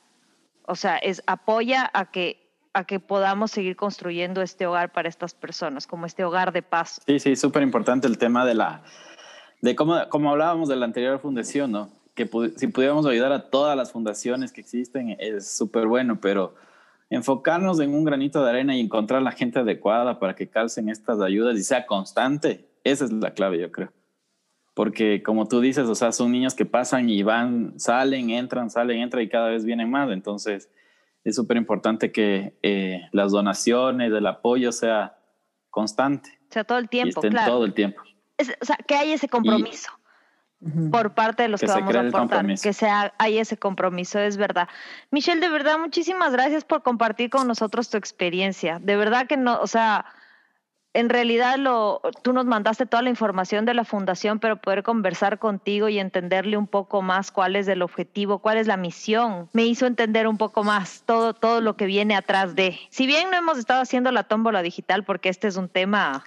O 0.67 0.77
sea, 0.77 0.97
es 0.97 1.23
apoya 1.27 1.91
a 1.93 2.11
que 2.11 2.45
a 2.75 2.85
que 2.85 2.99
podamos 2.99 3.53
seguir 3.53 3.77
construyendo 3.77 4.43
este 4.43 4.67
hogar 4.67 4.93
para 4.93 5.09
estas 5.09 5.33
personas, 5.33 5.87
como 5.87 6.07
este 6.07 6.25
hogar 6.25 6.53
de 6.53 6.63
paz. 6.63 7.01
Sí, 7.07 7.21
sí, 7.21 7.37
súper 7.37 7.63
importante 7.63 8.09
el 8.09 8.19
tema 8.19 8.45
de 8.45 8.55
la, 8.55 8.83
de 9.61 9.77
cómo, 9.77 9.97
como 10.09 10.31
hablábamos 10.31 10.69
de 10.69 10.75
la 10.75 10.85
anterior 10.85 11.21
fundación, 11.21 11.71
¿no? 11.71 11.91
Que 12.17 12.29
si 12.57 12.67
pudiéramos 12.67 13.07
ayudar 13.07 13.33
a 13.33 13.49
todas 13.49 13.77
las 13.77 13.93
fundaciones 13.93 14.53
que 14.53 14.61
existen 14.61 15.17
es 15.21 15.49
súper 15.57 15.87
bueno, 15.87 16.21
pero 16.21 16.57
enfocarnos 17.15 17.81
en 17.81 17.95
un 17.95 18.05
granito 18.05 18.43
de 18.43 18.51
arena 18.51 18.77
y 18.77 18.81
encontrar 18.81 19.23
la 19.23 19.33
gente 19.33 19.61
adecuada 19.61 20.19
para 20.19 20.35
que 20.35 20.49
calcen 20.49 20.89
estas 20.89 21.21
ayudas 21.21 21.57
y 21.59 21.63
sea 21.63 21.87
constante, 21.87 22.69
esa 22.85 23.05
es 23.05 23.13
la 23.13 23.33
clave, 23.33 23.61
yo 23.61 23.71
creo. 23.71 23.93
Porque 24.75 25.23
como 25.23 25.47
tú 25.47 25.61
dices, 25.61 25.89
o 25.89 25.95
sea, 25.95 26.13
son 26.13 26.33
niños 26.33 26.55
que 26.55 26.65
pasan 26.65 27.09
y 27.09 27.23
van, 27.23 27.79
salen, 27.79 28.31
entran, 28.31 28.71
salen, 28.71 29.01
entran 29.01 29.23
y 29.23 29.29
cada 29.29 29.49
vez 29.49 29.65
vienen 29.65 29.91
más. 29.91 30.11
Entonces, 30.11 30.69
es 31.23 31.37
súper 31.37 31.57
importante 31.57 32.11
que 32.11 32.59
eh, 32.63 33.03
las 33.13 33.31
donaciones, 33.31 34.13
el 34.13 34.27
apoyo 34.27 34.73
sea 34.73 35.17
constante. 35.71 36.31
O 36.51 36.53
sea, 36.53 36.65
todo 36.65 36.79
el 36.79 36.89
tiempo, 36.89 37.21
y 37.23 37.27
estén 37.27 37.45
todo 37.47 37.65
el 37.65 37.73
tiempo. 37.73 38.03
o 38.61 38.65
sea, 38.65 38.77
que 38.77 38.95
hay 38.95 39.13
ese 39.13 39.29
compromiso 39.29 39.91
por 40.91 41.15
parte 41.15 41.43
de 41.43 41.49
los 41.49 41.61
que, 41.61 41.67
vamos 41.67 41.95
a 41.95 42.01
aportar, 42.01 42.47
que 42.47 42.73
sea, 42.73 43.13
hay 43.19 43.39
ese 43.39 43.57
compromiso, 43.57 44.19
es 44.19 44.37
verdad. 44.37 44.69
Michelle, 45.11 45.41
de 45.41 45.51
verdad, 45.51 45.79
muchísimas 45.79 46.33
gracias 46.33 46.65
por 46.65 46.83
compartir 46.83 47.31
con 47.31 47.47
nosotros 47.47 47.91
tu 47.91 47.99
experiencia. 47.99 48.79
De 48.81 48.97
verdad 48.97 49.27
que 49.27 49.37
no, 49.37 49.61
o 49.61 49.67
sea, 49.67 50.07
en 50.95 51.09
realidad 51.09 51.59
lo, 51.59 52.01
tú 52.23 52.33
nos 52.33 52.47
mandaste 52.47 52.87
toda 52.87 53.03
la 53.03 53.11
información 53.11 53.65
de 53.67 53.75
la 53.75 53.85
fundación, 53.85 54.39
pero 54.39 54.57
poder 54.57 54.83
conversar 54.85 55.39
contigo 55.39 55.89
y 55.89 55.99
entenderle 55.99 56.57
un 56.57 56.69
poco 56.69 57.03
más 57.03 57.31
cuál 57.31 57.57
es 57.57 57.69
el 57.69 57.83
objetivo, 57.83 58.39
cuál 58.39 58.59
es 58.59 58.67
la 58.67 58.77
misión, 58.77 59.51
me 59.53 59.65
hizo 59.65 59.87
entender 59.87 60.29
un 60.29 60.39
poco 60.39 60.63
más 60.63 61.03
todo, 61.05 61.35
todo 61.35 61.61
lo 61.61 61.77
que 61.77 61.87
viene 61.87 62.15
atrás 62.17 62.55
de. 62.55 62.79
Si 62.91 63.07
bien 63.07 63.31
no 63.31 63.37
hemos 63.37 63.59
estado 63.59 63.83
haciendo 63.83 64.13
la 64.13 64.23
tómbola 64.23 64.63
digital, 64.63 65.05
porque 65.05 65.29
este 65.29 65.49
es 65.49 65.57
un 65.57 65.69
tema 65.69 66.25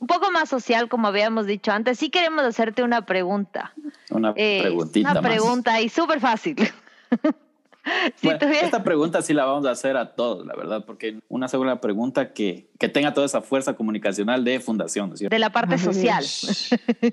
un 0.00 0.06
poco 0.06 0.30
más 0.32 0.48
social, 0.48 0.88
como 0.88 1.08
habíamos 1.08 1.46
dicho 1.46 1.70
antes, 1.70 1.98
sí 1.98 2.10
queremos 2.10 2.42
hacerte 2.44 2.82
una 2.82 3.04
pregunta. 3.04 3.72
Una 4.10 4.32
eh, 4.34 4.62
preguntita. 4.62 5.10
Una 5.12 5.22
pregunta 5.22 5.80
y 5.80 5.88
súper 5.88 6.20
fácil. 6.20 6.56
Esta 8.22 8.82
pregunta 8.82 9.22
sí 9.22 9.32
la 9.34 9.44
vamos 9.44 9.66
a 9.66 9.70
hacer 9.70 9.96
a 9.96 10.14
todos, 10.14 10.46
la 10.46 10.54
verdad, 10.54 10.84
porque 10.84 11.20
una 11.28 11.48
segunda 11.48 11.80
pregunta 11.80 12.32
que, 12.32 12.70
que 12.78 12.88
tenga 12.88 13.14
toda 13.14 13.26
esa 13.26 13.40
fuerza 13.40 13.74
comunicacional 13.74 14.44
de 14.44 14.60
fundación. 14.60 15.14
De 15.14 15.38
la 15.38 15.50
parte 15.50 15.78
social. 15.78 16.24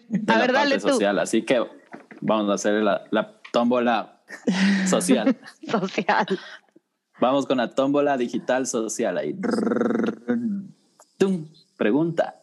De 0.10 0.34
a 0.34 0.48
la 0.48 0.54
parte 0.54 0.80
social. 0.80 1.20
Así 1.20 1.44
que 1.44 1.66
vamos 2.22 2.50
a 2.50 2.54
hacer 2.54 2.84
la, 2.84 3.04
la 3.12 3.40
tómbola 3.52 4.22
social. 4.88 5.38
social. 5.70 6.26
Vamos 7.20 7.46
con 7.46 7.58
la 7.58 7.74
tómbola 7.74 8.18
digital 8.18 8.68
social 8.68 9.18
ahí. 9.18 9.36
Pregunta. 11.78 12.36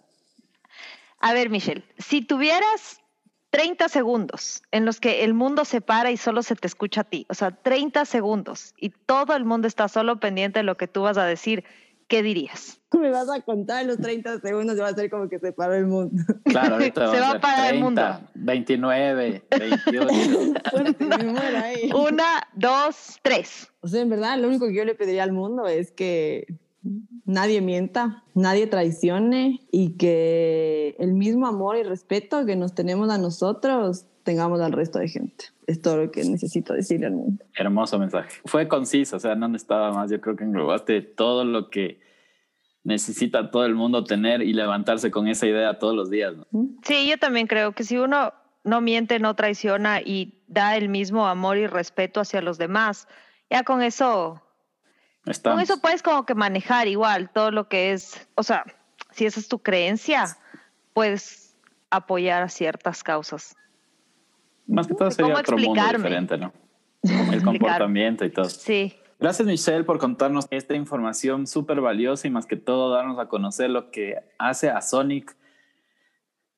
A 1.25 1.33
ver, 1.33 1.49
Michelle, 1.49 1.83
si 1.97 2.21
tuvieras 2.21 3.01
30 3.49 3.89
segundos 3.89 4.63
en 4.73 4.85
los 4.85 5.01
que 5.01 5.25
el 5.25 5.33
mundo 5.33 5.65
se 5.65 5.81
para 5.81 6.11
y 6.11 6.19
solo 6.19 6.43
se 6.43 6.55
te 6.55 6.67
escucha 6.67 7.01
a 7.01 7.05
ti, 7.05 7.25
o 7.31 7.35
sea, 7.35 7.51
30 7.51 8.05
segundos 8.05 8.75
y 8.77 8.91
todo 8.91 9.35
el 9.35 9.47
mundo 9.47 9.67
está 9.67 9.89
solo 9.89 10.21
pendiente 10.21 10.59
de 10.59 10.65
lo 10.65 10.77
que 10.77 10.87
tú 10.87 11.01
vas 11.01 11.17
a 11.17 11.25
decir, 11.25 11.65
¿qué 12.09 12.23
dirías? 12.23 12.79
Me 12.93 13.09
vas 13.09 13.31
a 13.31 13.41
contar 13.41 13.87
los 13.87 13.97
30 13.97 14.41
segundos 14.41 14.77
y 14.77 14.81
va 14.81 14.89
a 14.89 14.95
ser 14.95 15.09
como 15.09 15.31
que 15.31 15.39
se 15.39 15.53
paró 15.53 15.73
el 15.73 15.87
mundo. 15.87 16.23
Claro, 16.45 16.75
ahorita 16.75 17.11
se 17.11 17.19
va 17.19 17.31
a 17.31 17.41
parar 17.41 17.73
el 17.73 17.81
mundo. 17.81 18.21
29, 18.35 19.45
28. 19.59 20.39
Una, 21.97 22.47
dos, 22.53 23.19
tres. 23.23 23.73
O 23.81 23.89
sea, 23.89 24.03
en 24.03 24.11
verdad, 24.11 24.39
lo 24.39 24.49
único 24.49 24.67
que 24.67 24.75
yo 24.75 24.85
le 24.85 24.95
pediría 24.95 25.23
al 25.23 25.33
mundo 25.33 25.67
es 25.69 25.91
que 25.91 26.47
nadie 27.25 27.61
mienta, 27.61 28.23
nadie 28.35 28.67
traicione 28.67 29.61
y 29.71 29.97
que 29.97 30.97
el 30.99 31.15
mismo 31.15 31.47
amor 31.47 31.77
y 31.77 31.83
respeto 31.83 32.45
que 32.47 32.57
nos 32.57 32.75
tenemos 32.75 33.11
a 33.11 33.19
nosotros 33.19 34.07
tengamos 34.23 34.61
al 34.61 34.73
resto 34.73 34.99
de 34.99 35.09
gente. 35.09 35.47
Es 35.67 35.81
todo 35.81 35.99
lo 35.99 36.11
que 36.11 36.25
necesito 36.25 36.73
decirle 36.73 37.07
al 37.07 37.13
mundo. 37.13 37.45
Hermoso 37.55 37.99
mensaje. 37.99 38.31
Fue 38.45 38.69
conciso, 38.69 39.17
o 39.17 39.21
sea, 39.21 39.35
no 39.35 39.49
necesitaba 39.49 39.93
más. 39.93 40.11
Yo 40.11 40.21
creo 40.21 40.37
que 40.37 40.45
englobaste 40.45 41.01
todo 41.03 41.45
lo 41.45 41.71
que 41.71 42.01
necesita 42.83 43.51
todo 43.51 43.65
el 43.65 43.75
mundo 43.75 44.05
tener 44.05 44.43
y 44.43 44.53
levantarse 44.53 45.11
con 45.11 45.27
esa 45.29 45.47
idea 45.47 45.79
todos 45.79 45.95
los 45.95 46.11
días. 46.11 46.35
Sí, 46.83 47.09
yo 47.09 47.19
también 47.19 47.47
creo 47.47 47.73
que 47.73 47.85
si 47.85 47.97
uno 47.97 48.33
no 48.63 48.81
miente, 48.81 49.19
no 49.19 49.35
traiciona 49.35 50.01
y 50.01 50.43
da 50.49 50.77
el 50.77 50.89
mismo 50.89 51.27
amor 51.27 51.57
y 51.57 51.67
respeto 51.67 52.21
hacia 52.21 52.43
los 52.43 52.59
demás, 52.59 53.09
ya 53.51 53.63
con 53.63 53.83
eso 53.83 54.43
con 55.43 55.61
eso 55.61 55.81
puedes 55.81 56.03
como 56.03 56.27
que 56.27 56.35
manejar 56.35 56.89
igual 56.89 57.31
todo 57.33 57.51
lo 57.51 57.69
que 57.69 57.93
es, 57.93 58.29
o 58.35 58.43
sea, 58.43 58.65
si 59.11 59.25
esa 59.25 59.41
es 59.41 59.49
tu 59.49 59.59
creencia, 59.61 60.37
puedes 60.93 61.57
apoyar 61.91 62.43
a 62.43 62.49
ciertas 62.49 63.03
causas. 63.03 63.57
Más 64.67 64.87
que 64.87 64.95
todo 64.95 65.11
sería 65.11 65.35
otro 65.35 65.57
mundo 65.57 65.83
diferente, 65.83 66.37
¿no? 66.37 66.53
el 67.03 67.43
comportamiento 67.45 68.25
y 68.25 68.31
todo. 68.31 68.47
Sí. 68.47 68.95
Gracias 69.21 69.47
Michelle 69.47 69.85
por 69.85 69.99
contarnos 69.99 70.47
esta 70.51 70.75
información 70.75 71.47
súper 71.47 71.81
valiosa 71.81 72.27
y 72.27 72.31
más 72.31 72.47
que 72.47 72.57
todo 72.57 72.91
darnos 72.91 73.19
a 73.19 73.29
conocer 73.29 73.71
lo 73.71 73.91
que 73.91 74.17
hace 74.39 74.71
a 74.71 74.83
Sonic, 74.83 75.37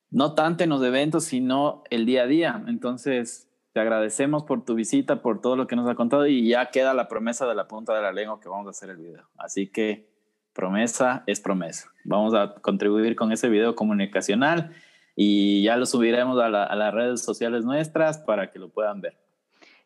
no 0.09 0.33
tanto 0.33 0.63
en 0.63 0.71
los 0.71 0.83
eventos, 0.83 1.25
sino 1.25 1.83
el 1.89 2.05
día 2.05 2.23
a 2.23 2.27
día. 2.27 2.63
Entonces, 2.67 3.46
te 3.77 3.81
agradecemos 3.81 4.41
por 4.41 4.65
tu 4.65 4.73
visita, 4.73 5.21
por 5.21 5.39
todo 5.39 5.55
lo 5.55 5.67
que 5.67 5.75
nos 5.75 5.87
ha 5.87 5.93
contado 5.93 6.25
y 6.25 6.49
ya 6.49 6.71
queda 6.71 6.95
la 6.95 7.07
promesa 7.07 7.45
de 7.45 7.53
la 7.53 7.67
punta 7.67 7.93
de 7.93 8.01
la 8.01 8.11
lengua 8.11 8.39
que 8.39 8.49
vamos 8.49 8.65
a 8.65 8.71
hacer 8.71 8.89
el 8.89 8.97
video. 8.97 9.29
Así 9.37 9.67
que 9.67 10.09
promesa 10.51 11.23
es 11.27 11.39
promesa. 11.39 11.91
Vamos 12.03 12.33
a 12.33 12.55
contribuir 12.55 13.15
con 13.15 13.31
ese 13.31 13.49
video 13.49 13.75
comunicacional 13.75 14.73
y 15.15 15.61
ya 15.61 15.77
lo 15.77 15.85
subiremos 15.85 16.41
a, 16.41 16.49
las 16.49 16.91
redes 16.91 17.21
sociales 17.21 17.65
nuestras 17.65 18.17
para 18.17 18.49
que 18.49 18.57
lo 18.57 18.69
puedan 18.69 18.99
ver. 18.99 19.15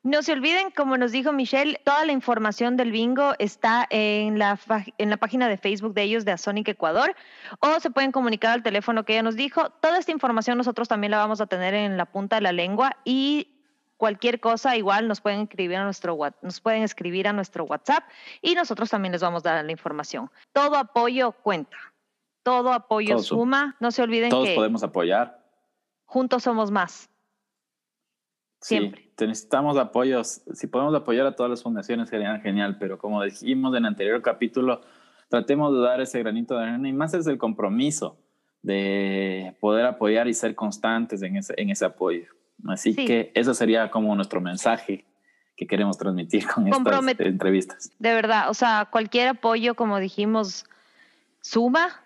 No 0.03 0.23
se 0.23 0.31
olviden, 0.31 0.71
como 0.71 0.97
nos 0.97 1.11
dijo 1.11 1.33
Michelle, 1.33 1.77
toda 1.83 2.05
la 2.05 2.13
información 2.13 2.77
del 2.77 2.93
bingo 2.93 3.33
está 3.39 3.85
en 3.89 4.39
la, 4.39 4.57
en 4.99 5.09
la 5.09 5.17
página 5.17 5.49
de 5.49 5.57
Facebook 5.57 5.93
de 5.93 6.03
ellos 6.03 6.23
de 6.23 6.31
Asonic 6.31 6.69
Ecuador 6.69 7.13
o 7.59 7.77
se 7.81 7.91
pueden 7.91 8.13
comunicar 8.13 8.53
al 8.53 8.63
teléfono 8.63 9.03
que 9.03 9.11
ella 9.11 9.23
nos 9.23 9.35
dijo. 9.35 9.69
Toda 9.81 9.99
esta 9.99 10.13
información 10.13 10.57
nosotros 10.57 10.87
también 10.87 11.11
la 11.11 11.17
vamos 11.17 11.41
a 11.41 11.47
tener 11.47 11.73
en 11.73 11.97
la 11.97 12.05
punta 12.05 12.37
de 12.37 12.41
la 12.41 12.53
lengua 12.53 12.95
y 13.03 13.57
cualquier 14.01 14.39
cosa, 14.39 14.75
igual 14.75 15.07
nos 15.07 15.21
pueden 15.21 15.41
escribir 15.41 15.77
a 15.77 15.83
nuestro 15.83 16.17
nos 16.41 16.59
pueden 16.59 16.81
escribir 16.81 17.27
a 17.27 17.33
nuestro 17.33 17.65
WhatsApp 17.65 18.03
y 18.41 18.55
nosotros 18.55 18.89
también 18.89 19.11
les 19.11 19.21
vamos 19.21 19.45
a 19.45 19.53
dar 19.53 19.63
la 19.63 19.71
información. 19.71 20.31
Todo 20.53 20.75
apoyo 20.75 21.33
cuenta. 21.33 21.77
Todo 22.41 22.73
apoyo 22.73 23.19
suma. 23.19 23.75
No 23.79 23.91
se 23.91 24.01
olviden 24.01 24.31
todos 24.31 24.47
que 24.47 24.55
podemos 24.55 24.81
apoyar. 24.81 25.45
Juntos 26.05 26.41
somos 26.41 26.71
más. 26.71 27.11
Siempre. 28.59 29.03
Sí, 29.15 29.27
necesitamos 29.27 29.77
apoyos. 29.77 30.41
Si 30.51 30.65
podemos 30.65 30.95
apoyar 30.95 31.27
a 31.27 31.35
todas 31.35 31.51
las 31.51 31.61
fundaciones 31.61 32.09
sería 32.09 32.39
genial, 32.39 32.77
pero 32.79 32.97
como 32.97 33.21
dijimos 33.21 33.71
en 33.73 33.83
el 33.83 33.85
anterior 33.85 34.19
capítulo, 34.23 34.81
tratemos 35.29 35.75
de 35.75 35.79
dar 35.79 36.01
ese 36.01 36.17
granito 36.17 36.57
de 36.57 36.63
arena 36.63 36.89
y 36.89 36.93
más 36.93 37.13
es 37.13 37.27
el 37.27 37.37
compromiso 37.37 38.17
de 38.63 39.55
poder 39.59 39.85
apoyar 39.85 40.27
y 40.27 40.33
ser 40.33 40.55
constantes 40.55 41.21
en 41.21 41.37
ese, 41.37 41.53
en 41.55 41.69
ese 41.69 41.85
apoyo. 41.85 42.40
Así 42.67 42.95
que 42.95 43.31
eso 43.35 43.53
sería 43.53 43.89
como 43.91 44.15
nuestro 44.15 44.41
mensaje 44.41 45.05
que 45.55 45.67
queremos 45.67 45.97
transmitir 45.97 46.47
con 46.47 46.67
estas 46.67 47.05
entrevistas. 47.19 47.91
De 47.99 48.13
verdad, 48.13 48.49
o 48.49 48.53
sea, 48.53 48.87
cualquier 48.89 49.29
apoyo, 49.29 49.75
como 49.75 49.99
dijimos, 49.99 50.65
suma, 51.41 52.01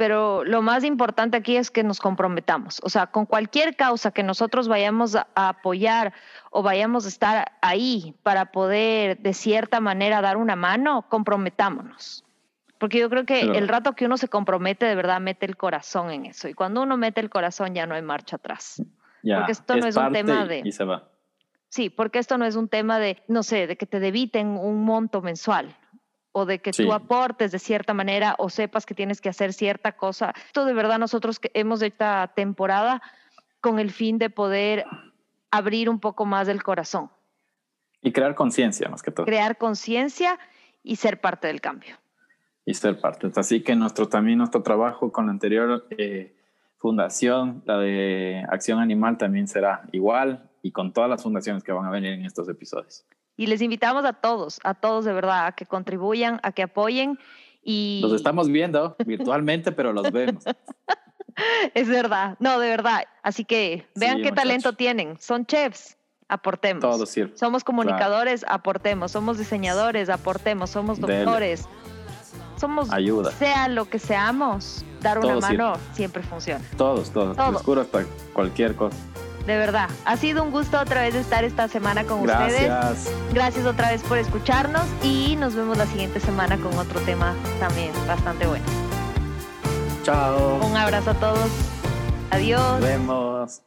pero 0.00 0.44
lo 0.44 0.62
más 0.62 0.82
importante 0.82 1.36
aquí 1.36 1.56
es 1.56 1.70
que 1.70 1.84
nos 1.84 2.00
comprometamos. 2.00 2.80
O 2.82 2.88
sea, 2.88 3.08
con 3.08 3.26
cualquier 3.26 3.76
causa 3.76 4.10
que 4.12 4.22
nosotros 4.22 4.66
vayamos 4.66 5.14
a 5.14 5.26
apoyar 5.34 6.14
o 6.50 6.62
vayamos 6.62 7.04
a 7.04 7.08
estar 7.08 7.52
ahí 7.60 8.14
para 8.22 8.46
poder 8.46 9.18
de 9.18 9.34
cierta 9.34 9.78
manera 9.78 10.22
dar 10.22 10.38
una 10.38 10.56
mano, 10.56 11.04
comprometámonos. 11.08 12.24
Porque 12.78 12.98
yo 12.98 13.10
creo 13.10 13.26
que 13.26 13.42
el 13.42 13.68
rato 13.68 13.92
que 13.92 14.06
uno 14.06 14.16
se 14.16 14.28
compromete, 14.28 14.86
de 14.86 14.94
verdad 14.94 15.20
mete 15.20 15.44
el 15.44 15.58
corazón 15.58 16.10
en 16.10 16.24
eso. 16.24 16.48
Y 16.48 16.54
cuando 16.54 16.80
uno 16.80 16.96
mete 16.96 17.20
el 17.20 17.28
corazón, 17.28 17.74
ya 17.74 17.86
no 17.86 17.94
hay 17.94 18.00
marcha 18.00 18.36
atrás. 18.36 18.82
Porque 19.22 19.52
esto 19.52 19.76
no 19.76 19.86
es 19.86 19.96
un 19.96 20.12
tema 20.12 20.46
de. 20.46 20.62
Y 20.64 20.72
se 20.72 20.84
va. 20.84 21.08
Sí, 21.68 21.88
porque 21.88 22.18
esto 22.18 22.36
no 22.36 22.44
es 22.44 22.56
un 22.56 22.68
tema 22.68 22.98
de, 22.98 23.22
no 23.28 23.42
sé, 23.42 23.66
de 23.66 23.76
que 23.76 23.86
te 23.86 24.00
debiten 24.00 24.48
un 24.48 24.84
monto 24.84 25.22
mensual 25.22 25.76
o 26.32 26.44
de 26.44 26.60
que 26.60 26.72
tú 26.72 26.92
aportes 26.92 27.52
de 27.52 27.58
cierta 27.58 27.94
manera 27.94 28.34
o 28.38 28.50
sepas 28.50 28.86
que 28.86 28.94
tienes 28.94 29.20
que 29.20 29.28
hacer 29.28 29.52
cierta 29.52 29.92
cosa. 29.92 30.34
Esto 30.46 30.64
de 30.64 30.74
verdad 30.74 30.98
nosotros 30.98 31.38
que 31.38 31.50
hemos 31.54 31.80
de 31.80 31.88
esta 31.88 32.32
temporada 32.34 33.02
con 33.60 33.78
el 33.78 33.90
fin 33.90 34.18
de 34.18 34.30
poder 34.30 34.84
abrir 35.50 35.88
un 35.88 36.00
poco 36.00 36.24
más 36.24 36.48
el 36.48 36.62
corazón. 36.62 37.10
Y 38.02 38.12
crear 38.12 38.34
conciencia 38.34 38.88
más 38.88 39.02
que 39.02 39.10
todo. 39.10 39.26
Crear 39.26 39.58
conciencia 39.58 40.38
y 40.82 40.96
ser 40.96 41.20
parte 41.20 41.46
del 41.46 41.60
cambio 41.60 41.96
y 42.70 42.74
ser 42.74 43.00
parte. 43.00 43.30
Así 43.36 43.62
que 43.62 43.74
nuestro, 43.74 44.08
también 44.08 44.38
nuestro 44.38 44.62
trabajo 44.62 45.12
con 45.12 45.26
la 45.26 45.32
anterior 45.32 45.86
eh, 45.90 46.34
fundación, 46.80 47.62
la 47.66 47.78
de 47.78 48.44
Acción 48.48 48.80
Animal, 48.80 49.18
también 49.18 49.46
será 49.46 49.82
igual 49.92 50.50
y 50.62 50.72
con 50.72 50.92
todas 50.92 51.08
las 51.08 51.22
fundaciones 51.22 51.62
que 51.62 51.72
van 51.72 51.84
a 51.84 51.90
venir 51.90 52.12
en 52.12 52.24
estos 52.24 52.48
episodios. 52.48 53.04
Y 53.36 53.46
les 53.46 53.62
invitamos 53.62 54.04
a 54.04 54.14
todos, 54.14 54.58
a 54.64 54.74
todos 54.74 55.04
de 55.04 55.12
verdad, 55.12 55.46
a 55.46 55.52
que 55.52 55.66
contribuyan, 55.66 56.40
a 56.42 56.52
que 56.52 56.62
apoyen 56.62 57.18
y... 57.62 58.00
Los 58.02 58.14
estamos 58.14 58.48
viendo 58.48 58.96
virtualmente, 59.06 59.72
pero 59.72 59.92
los 59.92 60.10
vemos. 60.10 60.42
es 61.74 61.88
verdad, 61.88 62.36
no, 62.40 62.58
de 62.58 62.70
verdad. 62.70 63.04
Así 63.22 63.44
que 63.44 63.86
vean 63.94 64.22
qué 64.22 64.32
talento 64.32 64.72
tienen. 64.72 65.18
Son 65.20 65.44
chefs, 65.44 65.98
aportemos. 66.28 66.80
Todo 66.80 67.04
sirve. 67.04 67.36
Somos 67.36 67.62
comunicadores, 67.62 68.44
aportemos. 68.48 69.12
Somos 69.12 69.36
diseñadores, 69.36 70.08
aportemos. 70.08 70.70
Somos 70.70 70.98
doctores, 70.98 71.68
somos, 72.60 72.92
ayuda. 72.92 73.32
Sea 73.32 73.68
lo 73.68 73.86
que 73.86 73.98
seamos, 73.98 74.84
dar 75.00 75.18
una 75.18 75.36
mano 75.38 75.72
siempre 75.92 76.22
funciona. 76.22 76.64
Todos, 76.76 77.10
todos. 77.10 77.36
Les 77.36 77.62
juro 77.62 77.80
hasta 77.80 78.04
cualquier 78.32 78.76
cosa. 78.76 78.96
De 79.46 79.56
verdad, 79.56 79.88
ha 80.04 80.16
sido 80.16 80.42
un 80.42 80.50
gusto 80.50 80.78
otra 80.78 81.02
vez 81.02 81.14
estar 81.14 81.44
esta 81.44 81.66
semana 81.68 82.04
con 82.04 82.20
ustedes. 82.20 82.64
Gracias. 82.64 83.14
Gracias 83.32 83.66
otra 83.66 83.90
vez 83.90 84.02
por 84.02 84.18
escucharnos 84.18 84.84
y 85.02 85.34
nos 85.36 85.54
vemos 85.54 85.78
la 85.78 85.86
siguiente 85.86 86.20
semana 86.20 86.58
con 86.58 86.76
otro 86.78 87.00
tema 87.00 87.34
también 87.58 87.90
bastante 88.06 88.46
bueno. 88.46 88.64
Chao. 90.04 90.64
Un 90.64 90.76
abrazo 90.76 91.10
a 91.10 91.14
todos. 91.14 91.50
Adiós. 92.30 92.60
Nos 92.60 92.80
vemos. 92.80 93.62